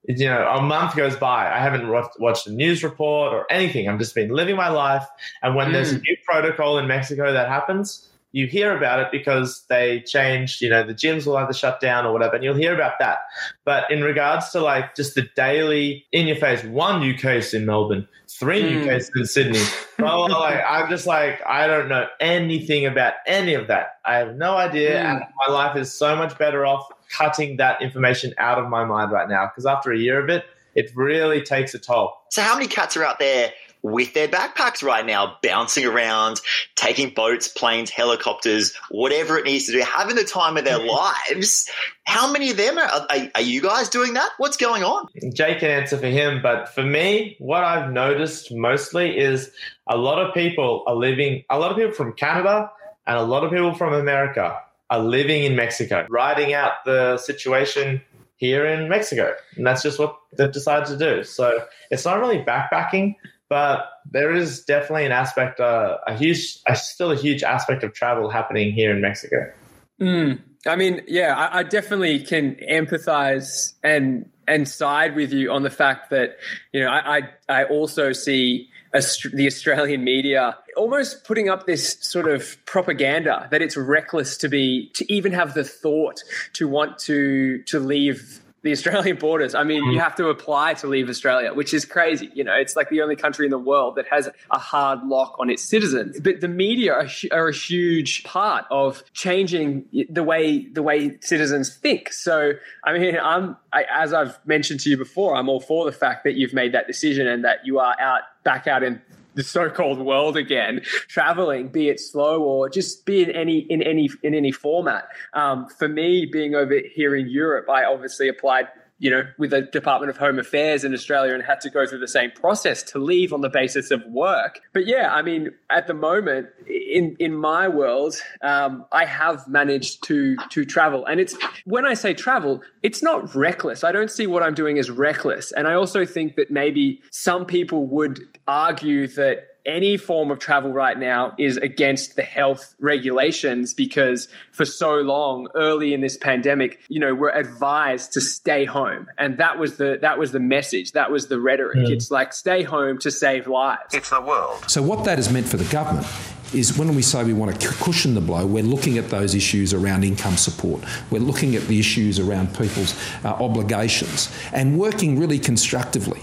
[0.04, 1.50] you know, a month goes by.
[1.50, 3.88] I haven't watched, watched a news report or anything.
[3.88, 5.06] I've just been living my life.
[5.42, 5.98] And when there's mm.
[5.98, 10.70] a new protocol in Mexico that happens, you hear about it because they changed, you
[10.70, 13.18] know, the gyms will either shut down or whatever, and you'll hear about that.
[13.64, 17.66] But in regards to like just the daily in your face, one new case in
[17.66, 18.84] Melbourne, three new Mm.
[18.84, 19.62] cases in Sydney.
[19.98, 23.96] well, like, I'm just like, I don't know anything about any of that.
[24.04, 24.94] I have no idea.
[24.94, 25.10] Mm.
[25.10, 29.10] And my life is so much better off cutting that information out of my mind
[29.10, 30.44] right now because after a year of it,
[30.76, 32.12] it really takes a toll.
[32.30, 36.40] So, how many cats are out there with their backpacks right now, bouncing around,
[36.76, 41.34] taking boats, planes, helicopters, whatever it needs to do, having the time of their mm-hmm.
[41.36, 41.68] lives?
[42.04, 44.30] How many of them are, are, are you guys doing that?
[44.38, 45.06] What's going on?
[45.32, 49.50] Jake can answer for him, but for me, what I've noticed mostly is
[49.86, 52.70] a lot of people are living, a lot of people from Canada
[53.06, 58.02] and a lot of people from America are living in Mexico, riding out the situation
[58.36, 59.34] here in Mexico.
[59.56, 61.24] And that's just what they've decided to do.
[61.24, 63.16] So it's not really backpacking,
[63.50, 67.92] but there is definitely an aspect, uh, a huge, a, still a huge aspect of
[67.92, 69.52] travel happening here in Mexico.
[70.00, 70.40] Mm.
[70.66, 75.70] I mean, yeah, I, I definitely can empathize and and side with you on the
[75.70, 76.36] fact that
[76.72, 82.28] you know I I, I also see the Australian media almost putting up this sort
[82.28, 86.20] of propaganda that it's reckless to be to even have the thought
[86.54, 89.54] to want to to leave the Australian borders.
[89.54, 90.02] I mean, you mm.
[90.02, 92.30] have to apply to leave Australia, which is crazy.
[92.34, 95.36] You know, it's like the only country in the world that has a hard lock
[95.38, 96.20] on its citizens.
[96.20, 101.74] But the media are, are a huge part of changing the way the way citizens
[101.74, 102.12] think.
[102.12, 102.52] So,
[102.84, 106.24] I mean, I'm I, as I've mentioned to you before, I'm all for the fact
[106.24, 109.00] that you've made that decision and that you are out back out in
[109.34, 114.10] the so-called world again, traveling, be it slow or just be in any in any
[114.22, 115.08] in any format.
[115.34, 118.68] Um, for me, being over here in Europe, I obviously applied.
[119.00, 122.00] You know, with the Department of Home Affairs in Australia and had to go through
[122.00, 124.60] the same process to leave on the basis of work.
[124.72, 130.04] But yeah, I mean, at the moment, in in my world, um, I have managed
[130.04, 133.82] to to travel, and it's when I say travel, it's not reckless.
[133.82, 137.46] I don't see what I'm doing as reckless, and I also think that maybe some
[137.46, 143.74] people would argue that any form of travel right now is against the health regulations
[143.74, 149.06] because for so long early in this pandemic you know we're advised to stay home
[149.18, 151.90] and that was the that was the message that was the rhetoric Mm.
[151.90, 154.64] it's like stay home to save lives It's the world.
[154.68, 156.06] So, what that has meant for the government
[156.52, 159.72] is when we say we want to cushion the blow, we're looking at those issues
[159.72, 160.82] around income support.
[161.12, 162.92] We're looking at the issues around people's
[163.24, 166.20] uh, obligations and working really constructively.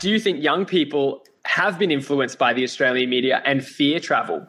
[0.00, 4.46] do you think young people have been influenced by the australian media and fear travel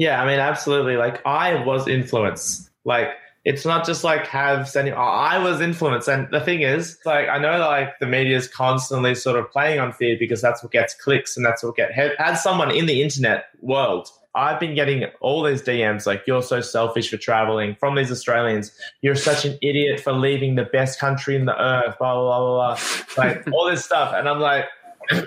[0.00, 0.96] Yeah, I mean, absolutely.
[0.96, 2.70] Like, I was influenced.
[2.86, 3.10] Like,
[3.44, 4.94] it's not just like have sending.
[4.94, 9.14] I was influenced, and the thing is, like I know like the media is constantly
[9.14, 11.90] sort of playing on fear because that's what gets clicks and that's what get.
[12.18, 16.60] As someone in the internet world, I've been getting all these DMs like you're so
[16.60, 18.72] selfish for traveling from these Australians.
[19.00, 21.96] You're such an idiot for leaving the best country in the earth.
[21.98, 22.76] Blah blah blah.
[22.76, 23.24] blah.
[23.24, 24.66] like all this stuff, and I'm like,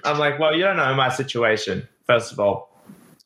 [0.04, 2.70] I'm like, well, you don't know my situation, first of all.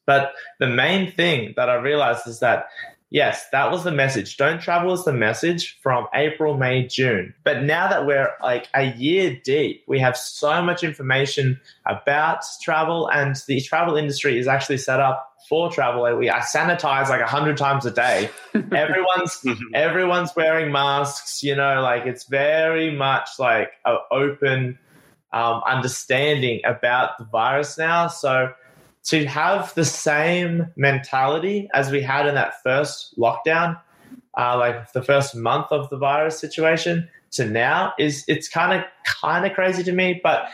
[0.06, 2.68] But the main thing that I realized is that
[3.10, 4.36] Yes, that was the message.
[4.36, 7.34] Don't travel is the message from April, May, June.
[7.46, 13.10] But now that we're like a year deep, we have so much information about travel,
[13.10, 16.04] and the travel industry is actually set up for travel.
[16.18, 18.30] We I sanitize like a hundred times a day.
[18.54, 21.42] everyone's everyone's wearing masks.
[21.44, 24.80] You know, like it's very much like an open
[25.34, 28.08] um, understanding about the virus now.
[28.08, 28.54] So
[29.06, 33.80] to have the same mentality as we had in that first lockdown,
[34.38, 38.86] uh, like the first month of the virus situation, to now is it's kind of
[39.06, 40.20] kind of crazy to me.
[40.22, 40.48] But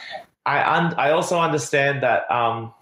[0.46, 2.74] I un- I also understand that um,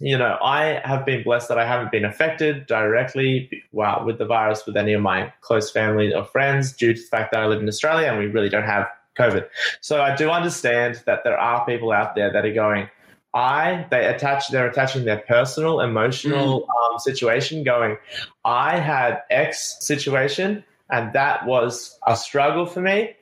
[0.00, 4.26] you know I have been blessed that I haven't been affected directly well with the
[4.26, 7.46] virus with any of my close family or friends due to the fact that I
[7.46, 8.86] live in Australia and we really don't have
[9.18, 9.48] COVID.
[9.80, 12.88] So I do understand that there are people out there that are going
[13.34, 16.92] I they attach they're attaching their personal emotional Mm.
[16.92, 17.98] um, situation going
[18.44, 23.14] I had X situation and that was a struggle for me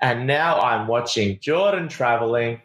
[0.00, 2.60] and now I'm watching Jordan traveling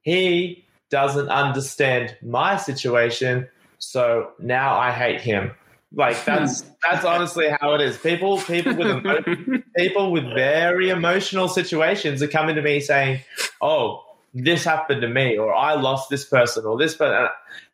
[0.00, 3.46] he doesn't understand my situation
[3.78, 5.52] so now I hate him
[5.94, 11.48] like that's that's honestly how it is people people with emo- people with very emotional
[11.48, 13.20] situations are coming to me saying
[13.60, 14.02] oh
[14.34, 17.28] this happened to me, or I lost this person, or this person,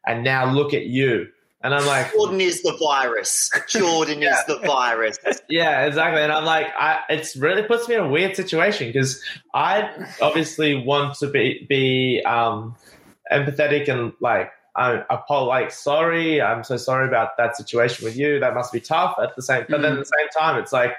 [0.07, 1.29] and now look at you.
[1.61, 3.51] And I'm like, Jordan is the virus.
[3.69, 5.19] Jordan is the virus.
[5.49, 6.23] yeah, exactly.
[6.23, 9.23] And I'm like, I, it's really puts me in a weird situation because
[9.55, 12.77] I obviously want to be be um,
[13.33, 18.39] empathetic and like I'm apo- like sorry, I'm so sorry about that situation with you.
[18.41, 19.17] That must be tough.
[19.23, 20.93] At the same, but then at the same time, it's like,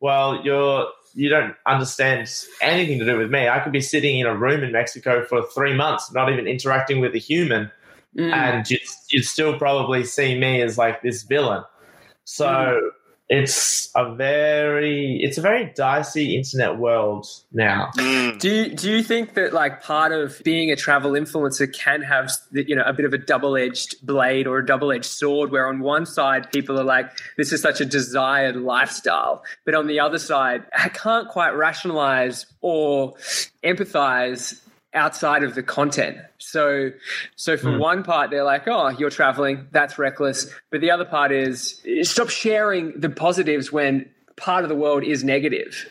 [0.00, 2.28] well, you're you don't understand
[2.60, 3.48] anything to do with me.
[3.48, 7.00] I could be sitting in a room in Mexico for three months, not even interacting
[7.00, 7.70] with a human,
[8.16, 8.32] Mm.
[8.32, 11.64] and you'd, you'd still probably see me as like this villain.
[12.24, 12.80] So Mm.
[13.28, 17.90] It's a very it's a very dicey internet world now.
[17.96, 18.38] Mm.
[18.38, 22.30] Do you, do you think that like part of being a travel influencer can have
[22.52, 25.66] you know a bit of a double edged blade or a double edged sword, where
[25.66, 30.00] on one side people are like this is such a desired lifestyle, but on the
[30.00, 33.14] other side I can't quite rationalize or
[33.64, 34.60] empathize
[34.94, 36.18] outside of the content.
[36.38, 36.90] So
[37.36, 37.78] so for Hmm.
[37.78, 42.28] one part they're like, "Oh, you're traveling, that's reckless." But the other part is stop
[42.30, 45.90] sharing the positives when part of the world is negative.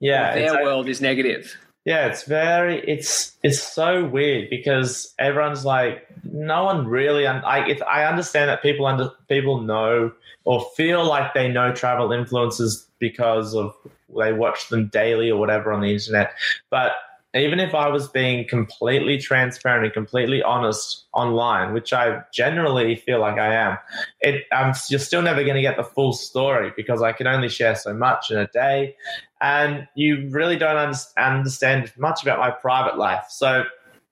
[0.00, 1.56] Yeah, their world is negative.
[1.84, 7.66] Yeah, it's very it's it's so weird because everyone's like no one really un- I
[7.68, 10.12] it's, I understand that people under people know
[10.44, 13.74] or feel like they know travel influencers because of
[14.16, 16.32] they watch them daily or whatever on the internet.
[16.70, 16.92] But
[17.34, 23.20] even if I was being completely transparent and completely honest online, which I generally feel
[23.20, 23.78] like I am,
[24.20, 27.48] it I'm you're still never going to get the full story because I can only
[27.48, 28.96] share so much in a day,
[29.40, 33.26] and you really don't under- understand much about my private life.
[33.28, 33.62] So,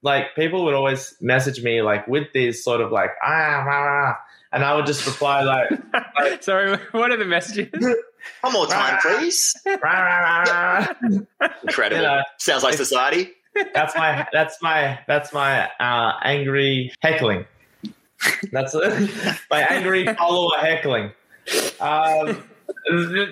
[0.03, 4.19] like, people would always message me like with these sort of like ah, ah, ah,"
[4.53, 5.71] and I would just reply like,
[6.21, 7.69] like Sorry, what are the messages?
[8.41, 9.55] One more time, please.
[11.63, 11.97] Incredible.
[11.97, 13.31] You know, Sounds like society.
[13.75, 17.45] that's my that's my that's my uh, angry heckling.
[18.53, 18.75] That's
[19.51, 21.13] my angry follower heckling.
[21.81, 22.43] Um,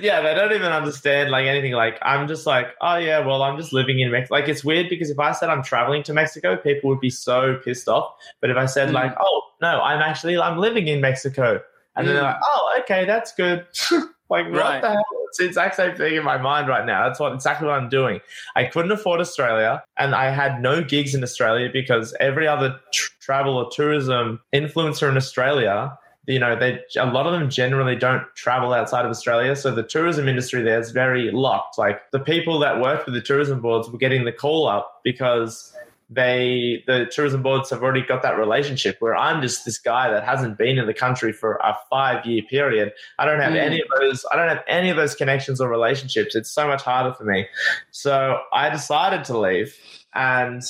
[0.01, 1.73] yeah, they don't even understand like anything.
[1.73, 4.35] Like I'm just like, oh yeah, well I'm just living in Mexico.
[4.35, 7.61] Like it's weird because if I said I'm traveling to Mexico, people would be so
[7.65, 8.15] pissed off.
[8.41, 11.61] But if I said like, oh no, I'm actually I'm living in Mexico,
[11.95, 13.67] and then they're like, oh okay, that's good.
[14.29, 14.83] like what Right.
[14.83, 15.05] the hell?
[15.29, 17.07] It's the exact same thing in my mind right now.
[17.07, 18.21] That's what exactly what I'm doing.
[18.55, 23.11] I couldn't afford Australia, and I had no gigs in Australia because every other tr-
[23.21, 28.23] travel or tourism influencer in Australia, you know, they a lot of them generally don't
[28.35, 29.55] travel outside of Australia.
[29.57, 31.77] So the tourism industry there is very locked.
[31.77, 35.73] Like the people that work with the tourism boards were getting the call up because
[36.09, 40.23] they the tourism boards have already got that relationship where I'm just this guy that
[40.25, 42.93] hasn't been in the country for a five year period.
[43.19, 43.61] I don't have Mm.
[43.61, 46.37] any of those I don't have any of those connections or relationships.
[46.37, 47.47] It's so much harder for me.
[47.91, 49.77] So I decided to leave
[50.15, 50.63] and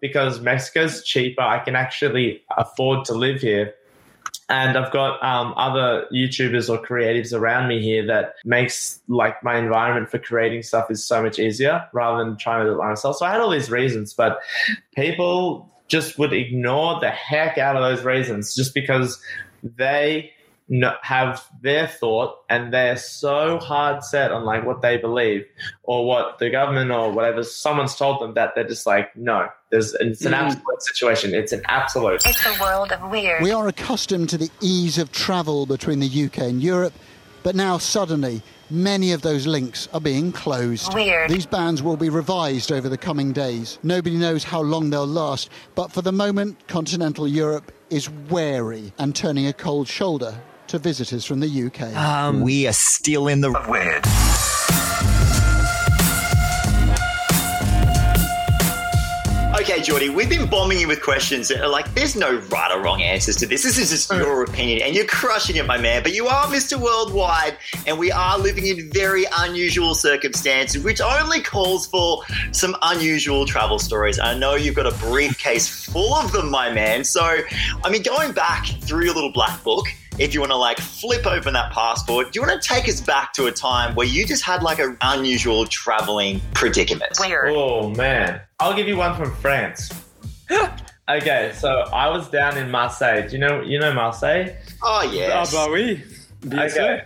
[0.00, 3.74] because Mexico's cheaper, I can actually afford to live here.
[4.48, 9.58] And I've got um, other YouTubers or creatives around me here that makes like my
[9.58, 13.16] environment for creating stuff is so much easier rather than trying to do it myself.
[13.16, 14.38] So I had all these reasons, but
[14.94, 19.20] people just would ignore the heck out of those reasons just because
[19.62, 20.32] they
[20.68, 25.44] no, have their thought and they're so hard set on like what they believe
[25.84, 29.94] or what the government or whatever someone's told them that they're just like no there's
[29.94, 30.46] it's an Mm.
[30.46, 33.42] absolute situation it's an absolute It's a world of weird.
[33.42, 36.94] We are accustomed to the ease of travel between the UK and Europe,
[37.44, 40.92] but now suddenly many of those links are being closed.
[40.94, 41.30] Weird.
[41.30, 43.78] These bans will be revised over the coming days.
[43.84, 49.14] Nobody knows how long they'll last, but for the moment, continental Europe is wary and
[49.14, 50.34] turning a cold shoulder
[50.68, 51.94] to visitors from the UK.
[51.94, 54.04] Um, we are still in the weird.
[59.58, 62.82] Okay, Geordie, we've been bombing you with questions that are like, there's no right or
[62.82, 63.62] wrong answers to this.
[63.62, 66.02] This is just your opinion, and you're crushing it, my man.
[66.02, 66.78] But you are Mr.
[66.78, 67.56] Worldwide,
[67.86, 73.78] and we are living in very unusual circumstances, which only calls for some unusual travel
[73.78, 74.18] stories.
[74.18, 77.02] I know you've got a briefcase full of them, my man.
[77.02, 77.38] So,
[77.82, 79.86] I mean, going back through your little black book,
[80.18, 83.00] if you want to like flip open that passport, do you want to take us
[83.00, 87.18] back to a time where you just had like an unusual traveling predicament?
[87.50, 89.90] Oh man, I'll give you one from France.
[91.08, 93.28] okay, so I was down in Marseille.
[93.28, 94.56] Do you know you know Marseille?
[94.82, 95.54] Oh yes.
[95.54, 96.02] Ah, bah oui.
[96.40, 97.02] Bien Okay.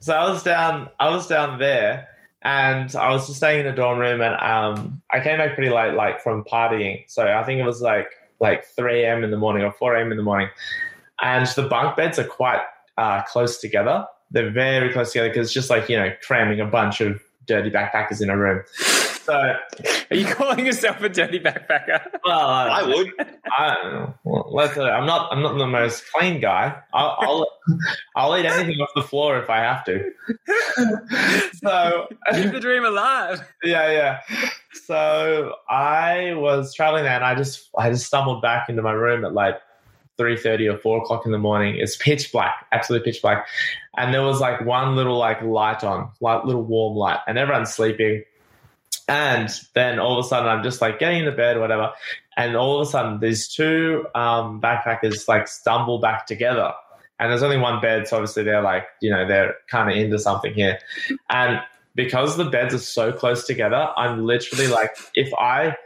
[0.00, 2.08] So I was down I was down there
[2.42, 5.70] and I was just staying in a dorm room and um I came back pretty
[5.70, 7.04] late like from partying.
[7.08, 9.24] So I think it was like like 3 a.m.
[9.24, 10.10] in the morning or 4 a.m.
[10.10, 10.48] in the morning.
[11.20, 12.60] And the bunk beds are quite
[12.98, 14.06] uh, close together.
[14.30, 17.70] They're very close together because it's just like, you know, cramming a bunch of dirty
[17.70, 18.62] backpackers in a room.
[19.26, 19.32] So
[20.10, 22.00] Are you calling yourself a dirty backpacker?
[22.24, 23.12] Well, I would.
[23.46, 25.32] I, well, let's, uh, I'm not.
[25.32, 26.76] I'm not the most clean guy.
[26.92, 27.46] I'll, I'll,
[28.16, 30.10] I'll eat anything off the floor if I have to.
[31.54, 33.40] so Keep the dream alive.
[33.64, 34.20] yeah, yeah.
[34.84, 39.24] So I was traveling there, and I just, I just stumbled back into my room
[39.24, 39.56] at like
[40.16, 41.76] three thirty or four o'clock in the morning.
[41.78, 43.46] It's pitch black, absolutely pitch black,
[43.96, 47.72] and there was like one little like light on, like little warm light, and everyone's
[47.72, 48.24] sleeping.
[49.08, 51.92] And then all of a sudden, I'm just like getting into bed or whatever.
[52.36, 56.72] And all of a sudden, these two um, backpackers like stumble back together.
[57.20, 58.08] And there's only one bed.
[58.08, 60.80] So obviously, they're like, you know, they're kind of into something here.
[61.30, 61.60] And
[61.94, 65.76] because the beds are so close together, I'm literally like, if I,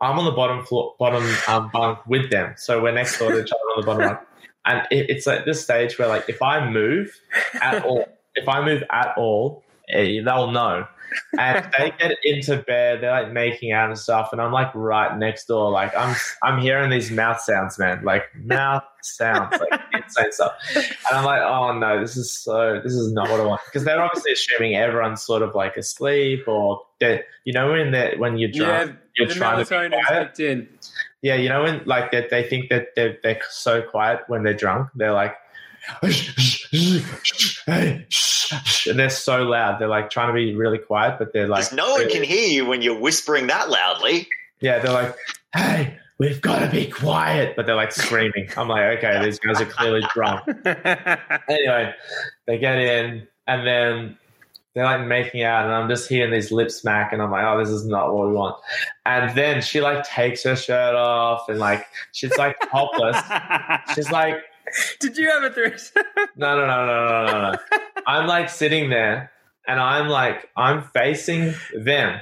[0.00, 2.54] I'm on the bottom floor, bottom um, bunk with them.
[2.56, 4.20] So we're next door to each other on the bottom bunk.
[4.66, 7.18] And it, it's at this stage where, like, if I move
[7.60, 10.86] at all, if I move at all, eh, they'll know.
[11.38, 15.16] and they get into bed, they're like making out and stuff, and I'm like right
[15.18, 19.80] next door, like I'm I'm hearing these mouth sounds, man, like mouth sounds, like
[20.18, 23.44] insane stuff, and I'm like, oh no, this is so, this is not what I
[23.44, 27.90] want, because they're obviously assuming everyone's sort of like asleep or that, you know, when
[27.92, 30.40] they when you're drunk, Yeah, you're trying to be quiet.
[30.40, 30.68] in.
[31.22, 34.54] Yeah, you know when like that they think that they're, they're so quiet when they're
[34.54, 34.88] drunk.
[34.94, 35.34] They're like,
[37.66, 39.78] and they're so loud.
[39.80, 42.66] They're like trying to be really quiet, but they're like, no one can hear you
[42.66, 44.28] when you're whispering that loudly.
[44.60, 45.16] yeah, they're like,
[45.54, 48.48] hey, we've got to be quiet, but they're like screaming.
[48.56, 50.42] I'm like, okay, these guys are clearly drunk.
[51.48, 51.94] anyway,
[52.46, 54.18] they get in and then
[54.74, 57.58] they're like making out, and I'm just hearing these lips smack, and I'm like, oh,
[57.58, 58.56] this is not what we want.
[59.04, 63.16] And then she like takes her shirt off, and like she's like topless.
[63.94, 64.36] she's like,
[65.00, 66.04] Did you have a threesome?
[66.36, 67.58] no, no, no, no, no, no, no.
[68.06, 69.32] I'm like sitting there,
[69.66, 72.20] and I'm like, I'm facing them,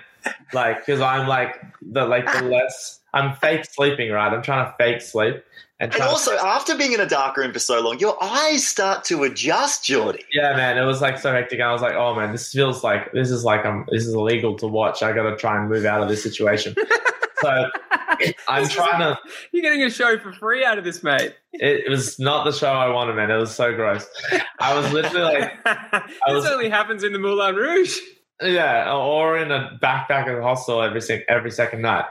[0.54, 2.97] like, because I'm like the like the less.
[3.14, 4.32] I'm fake sleeping, right?
[4.32, 5.42] I'm trying to fake sleep, and,
[5.80, 8.66] And trying to- also, after being in a dark room for so long, your eyes
[8.66, 10.24] start to adjust, Geordie.
[10.32, 11.60] Yeah, man, it was like so hectic.
[11.60, 14.56] I was like, oh man, this feels like this is like I'm this is illegal
[14.58, 15.02] to watch.
[15.02, 16.74] I got to try and move out of this situation.
[17.40, 17.66] so
[18.48, 19.18] I'm trying to.
[19.52, 21.34] You're getting a show for free out of this, mate.
[21.52, 23.30] It, it was not the show I wanted, man.
[23.30, 24.06] It was so gross.
[24.58, 27.96] I was literally like, I This was only happens in the Moulin Rouge.
[28.42, 32.04] Yeah, or in a backpack at the hostel every every second night.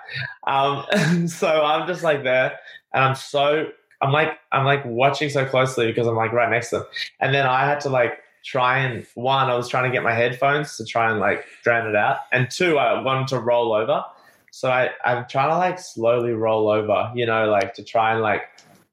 [0.46, 2.58] Um, so I'm just like there,
[2.94, 3.70] and I'm so
[4.02, 6.86] I'm like I'm like watching so closely because I'm like right next to them,
[7.20, 10.14] and then I had to like try and one I was trying to get my
[10.14, 14.04] headphones to try and like drown it out, and two I wanted to roll over,
[14.52, 18.22] so I I'm trying to like slowly roll over, you know, like to try and
[18.22, 18.44] like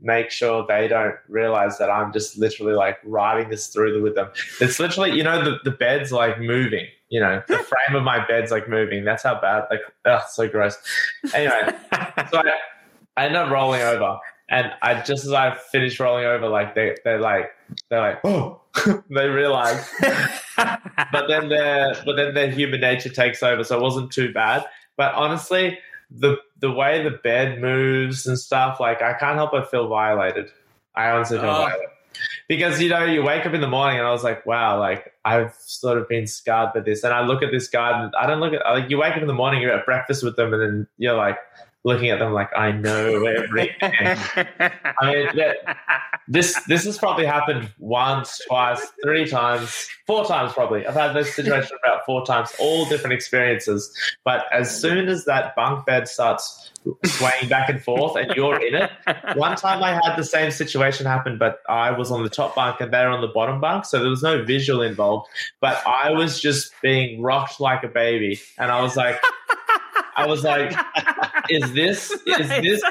[0.05, 4.28] make sure they don't realize that I'm just literally like riding this through with them.
[4.61, 8.27] It's literally, you know, the, the bed's like moving, you know, the frame of my
[8.27, 9.05] bed's like moving.
[9.05, 10.77] That's how bad, like, oh, ugh, so gross.
[11.35, 11.61] Anyway,
[12.31, 12.53] so I,
[13.17, 16.97] I end up rolling over And I just as I finished rolling over, like they
[17.05, 17.51] they're like
[17.89, 18.61] they're like oh
[19.11, 19.89] they realize,
[20.57, 24.65] but then their but then their human nature takes over, so it wasn't too bad.
[24.97, 25.79] But honestly,
[26.11, 30.51] the the way the bed moves and stuff, like I can't help but feel violated.
[30.95, 31.65] I honestly feel Oh.
[31.65, 31.89] violated
[32.49, 35.12] because you know you wake up in the morning and I was like, wow, like
[35.25, 38.11] I've sort of been scarred by this, and I look at this garden.
[38.19, 40.37] I don't look at like you wake up in the morning, you're at breakfast with
[40.37, 41.39] them, and then you're like
[41.85, 43.91] looking at them like I know everything.
[44.01, 45.76] I mean, that,
[46.26, 50.87] this this has probably happened once, twice, three times, four times probably.
[50.87, 53.95] I've had this situation about four times, all different experiences.
[54.24, 56.70] But as soon as that bunk bed starts
[57.05, 58.91] swaying back and forth and you're in it,
[59.37, 62.80] one time I had the same situation happen, but I was on the top bunk
[62.80, 65.28] and they're on the bottom bunk, so there was no visual involved.
[65.61, 69.20] But I was just being rocked like a baby, and I was like,
[70.17, 70.77] I was like,
[71.51, 72.83] is this is this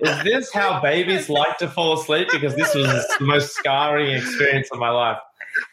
[0.00, 2.28] is this how babies like to fall asleep?
[2.32, 5.18] Because this was the most scarring experience of my life.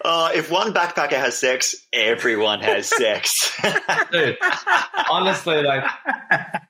[0.03, 3.55] Uh, if one backpacker has sex, everyone has sex.
[4.11, 4.35] Dude,
[5.11, 5.83] honestly, like,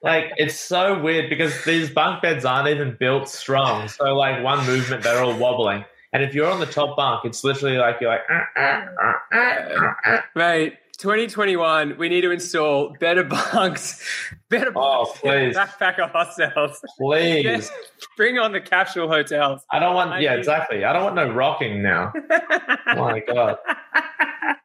[0.04, 3.88] like it's so weird because these bunk beds aren't even built strong.
[3.88, 5.86] So, like, one movement, they're all wobbling.
[6.12, 8.22] And if you're on the top bunk, it's literally like you're like,
[8.58, 10.22] "Uh,
[11.04, 13.24] uh, uh, uh, uh." Mate, 2021, we need to install better
[13.54, 14.04] bunks,
[14.50, 15.56] better Oh, bunks, please.
[15.56, 16.80] backpacker hostels.
[17.00, 17.72] Please.
[18.18, 19.62] Bring on the capsule hotels.
[19.72, 20.84] I don't want, yeah, exactly.
[20.86, 22.14] I don't want no rocking now.
[22.88, 23.58] oh my god.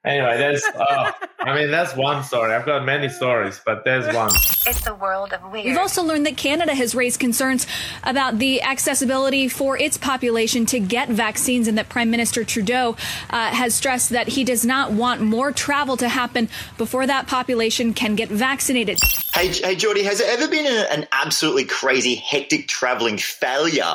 [0.05, 1.11] Anyway, there's, oh,
[1.41, 2.55] I mean, that's one story.
[2.55, 4.31] I've got many stories, but there's one.
[4.66, 5.66] It's the world of weird.
[5.66, 7.66] We've also learned that Canada has raised concerns
[8.03, 12.97] about the accessibility for its population to get vaccines, and that Prime Minister Trudeau
[13.28, 17.93] uh, has stressed that he does not want more travel to happen before that population
[17.93, 18.99] can get vaccinated.
[19.35, 23.95] Hey, hey, Geordie, has there ever been an absolutely crazy, hectic traveling failure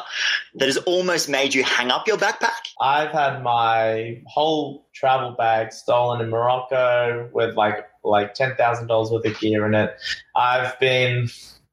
[0.53, 2.71] that has almost made you hang up your backpack?
[2.79, 9.11] I've had my whole travel bag stolen in Morocco with like like ten thousand dollars
[9.11, 9.93] worth of gear in it.
[10.33, 11.27] I've been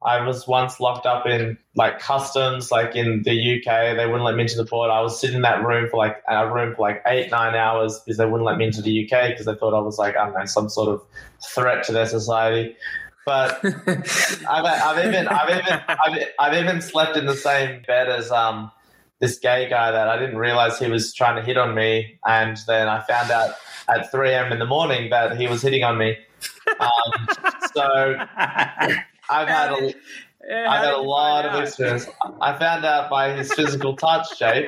[0.05, 3.95] I was once locked up in like customs, like in the UK.
[3.95, 4.91] They wouldn't let me into the port.
[4.91, 8.01] I was sitting in that room for like a room for like eight, nine hours
[8.01, 10.25] because they wouldn't let me into the UK because they thought I was like I
[10.25, 11.01] don't know some sort of
[11.53, 12.75] threat to their society.
[13.25, 13.63] But
[14.49, 18.71] I've, I've even I've even I've, I've even slept in the same bed as um
[19.19, 22.57] this gay guy that I didn't realize he was trying to hit on me, and
[22.67, 23.55] then I found out
[23.87, 24.51] at 3 a.m.
[24.51, 26.17] in the morning that he was hitting on me.
[26.79, 27.27] Um,
[27.73, 28.15] so
[29.29, 29.93] I've had a
[30.49, 32.05] Eh, I've had a lot of experience.
[32.41, 34.67] I found out by his physical touch, Jake.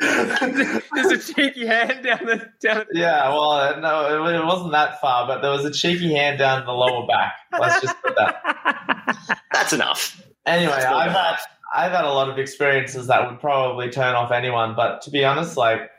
[0.00, 2.86] There's a cheeky hand down the down.
[2.90, 6.38] The- Yeah, well, uh, no, it wasn't that far, but there was a cheeky hand
[6.38, 7.34] down the lower back.
[7.58, 9.38] Let's just put that.
[9.52, 10.20] That's enough.
[10.46, 11.40] Anyway, That's I've had enough.
[11.74, 14.74] I've had a lot of experiences that would probably turn off anyone.
[14.74, 15.90] But to be honest, like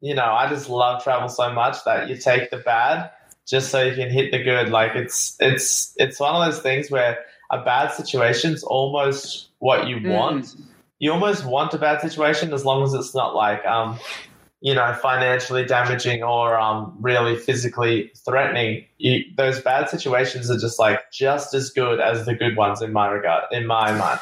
[0.00, 3.10] you know, I just love travel so much that you take the bad
[3.46, 4.70] just so you can hit the good.
[4.70, 7.18] Like it's it's it's one of those things where
[7.50, 10.54] a bad situation's almost what you want.
[10.98, 13.98] You almost want a bad situation as long as it's not like um
[14.60, 18.84] you know financially damaging or um really physically threatening.
[18.98, 22.92] You, those bad situations are just like just as good as the good ones in
[22.92, 24.20] my regard in my mind.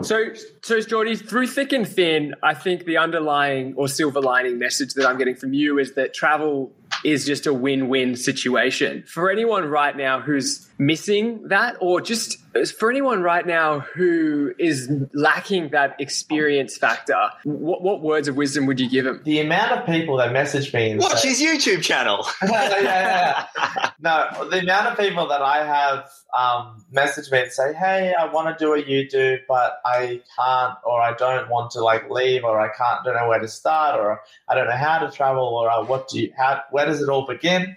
[0.00, 4.94] So, so Geordie, through thick and thin, I think the underlying or silver lining message
[4.94, 6.72] that I'm getting from you is that travel
[7.04, 12.38] is just a win-win situation for anyone right now who's missing that, or just
[12.78, 17.30] for anyone right now who is lacking that experience factor.
[17.44, 19.20] What, what words of wisdom would you give them?
[19.24, 22.26] The amount of people that message me and Watch say- his YouTube channel.
[22.42, 23.90] yeah, yeah, yeah.
[24.00, 28.26] No, the amount of people that I have um, message me and say, "Hey, I
[28.32, 32.10] want to do what you do, but I can't, or I don't want to like
[32.10, 35.10] leave, or I can't, don't know where to start, or I don't know how to
[35.10, 37.76] travel, or uh, what do you, how, where does it all begin?"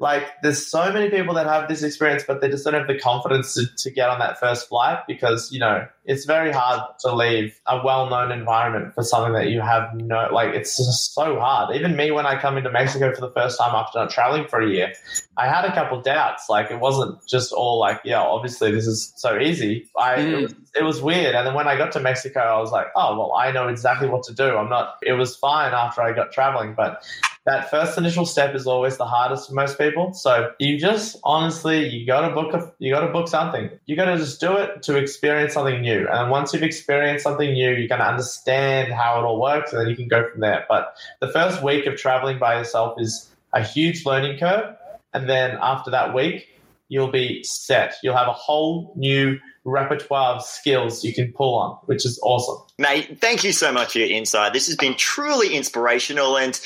[0.00, 2.98] Like, there's so many people that have this experience, but they just don't have the
[2.98, 7.14] confidence to, to get on that first flight because you know it's very hard to
[7.14, 10.54] leave a well-known environment for something that you have no like.
[10.54, 11.76] It's just so hard.
[11.76, 14.62] Even me, when I come into Mexico for the first time after not traveling for
[14.62, 14.94] a year,
[15.36, 16.48] I had a couple doubts.
[16.48, 19.90] Like, it wasn't just all like, yeah, obviously this is so easy.
[19.98, 20.42] I it, mm.
[20.42, 21.34] was, it was weird.
[21.34, 24.08] And then when I got to Mexico, I was like, oh well, I know exactly
[24.08, 24.56] what to do.
[24.56, 24.96] I'm not.
[25.02, 27.04] It was fine after I got traveling, but
[27.50, 30.12] that first initial step is always the hardest for most people.
[30.12, 33.70] So you just honestly, you got to book a, you got to book something.
[33.86, 36.06] You got to just do it to experience something new.
[36.08, 39.80] And once you've experienced something new, you're going to understand how it all works, and
[39.80, 40.64] then you can go from there.
[40.68, 44.76] But the first week of traveling by yourself is a huge learning curve,
[45.12, 46.46] and then after that week,
[46.88, 47.94] you'll be set.
[48.02, 52.64] You'll have a whole new repertoire of skills you can pull on, which is awesome.
[52.78, 54.52] Mate, thank you so much for your insight.
[54.52, 56.58] This has been truly inspirational and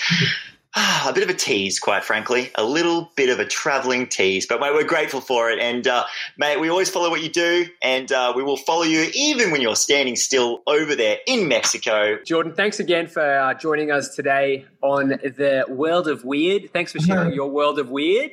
[0.76, 2.50] a bit of a tease, quite frankly.
[2.56, 5.58] A little bit of a traveling tease, but mate, we're grateful for it.
[5.60, 6.04] And uh,
[6.36, 9.60] mate, we always follow what you do, and uh, we will follow you even when
[9.60, 12.18] you're standing still over there in Mexico.
[12.24, 16.72] Jordan, thanks again for uh, joining us today on the World of Weird.
[16.72, 18.32] Thanks for sharing your World of Weird.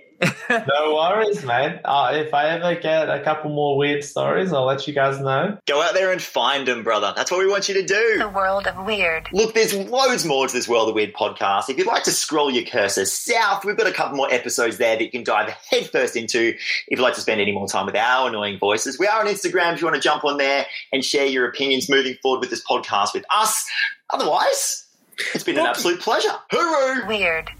[0.49, 1.79] No worries, man.
[1.83, 5.57] Uh, if I ever get a couple more weird stories, I'll let you guys know.
[5.67, 7.13] Go out there and find them, brother.
[7.15, 8.17] That's what we want you to do.
[8.17, 9.27] The world of weird.
[9.31, 11.69] Look, there's loads more to this World of Weird podcast.
[11.69, 14.95] If you'd like to scroll your cursor south, we've got a couple more episodes there
[14.95, 17.95] that you can dive headfirst into if you'd like to spend any more time with
[17.95, 18.99] our annoying voices.
[18.99, 21.89] We are on Instagram if you want to jump on there and share your opinions
[21.89, 23.65] moving forward with this podcast with us.
[24.09, 24.85] Otherwise,
[25.33, 26.33] it's been an absolute pleasure.
[26.51, 27.07] Hooroo!
[27.07, 27.51] Weird.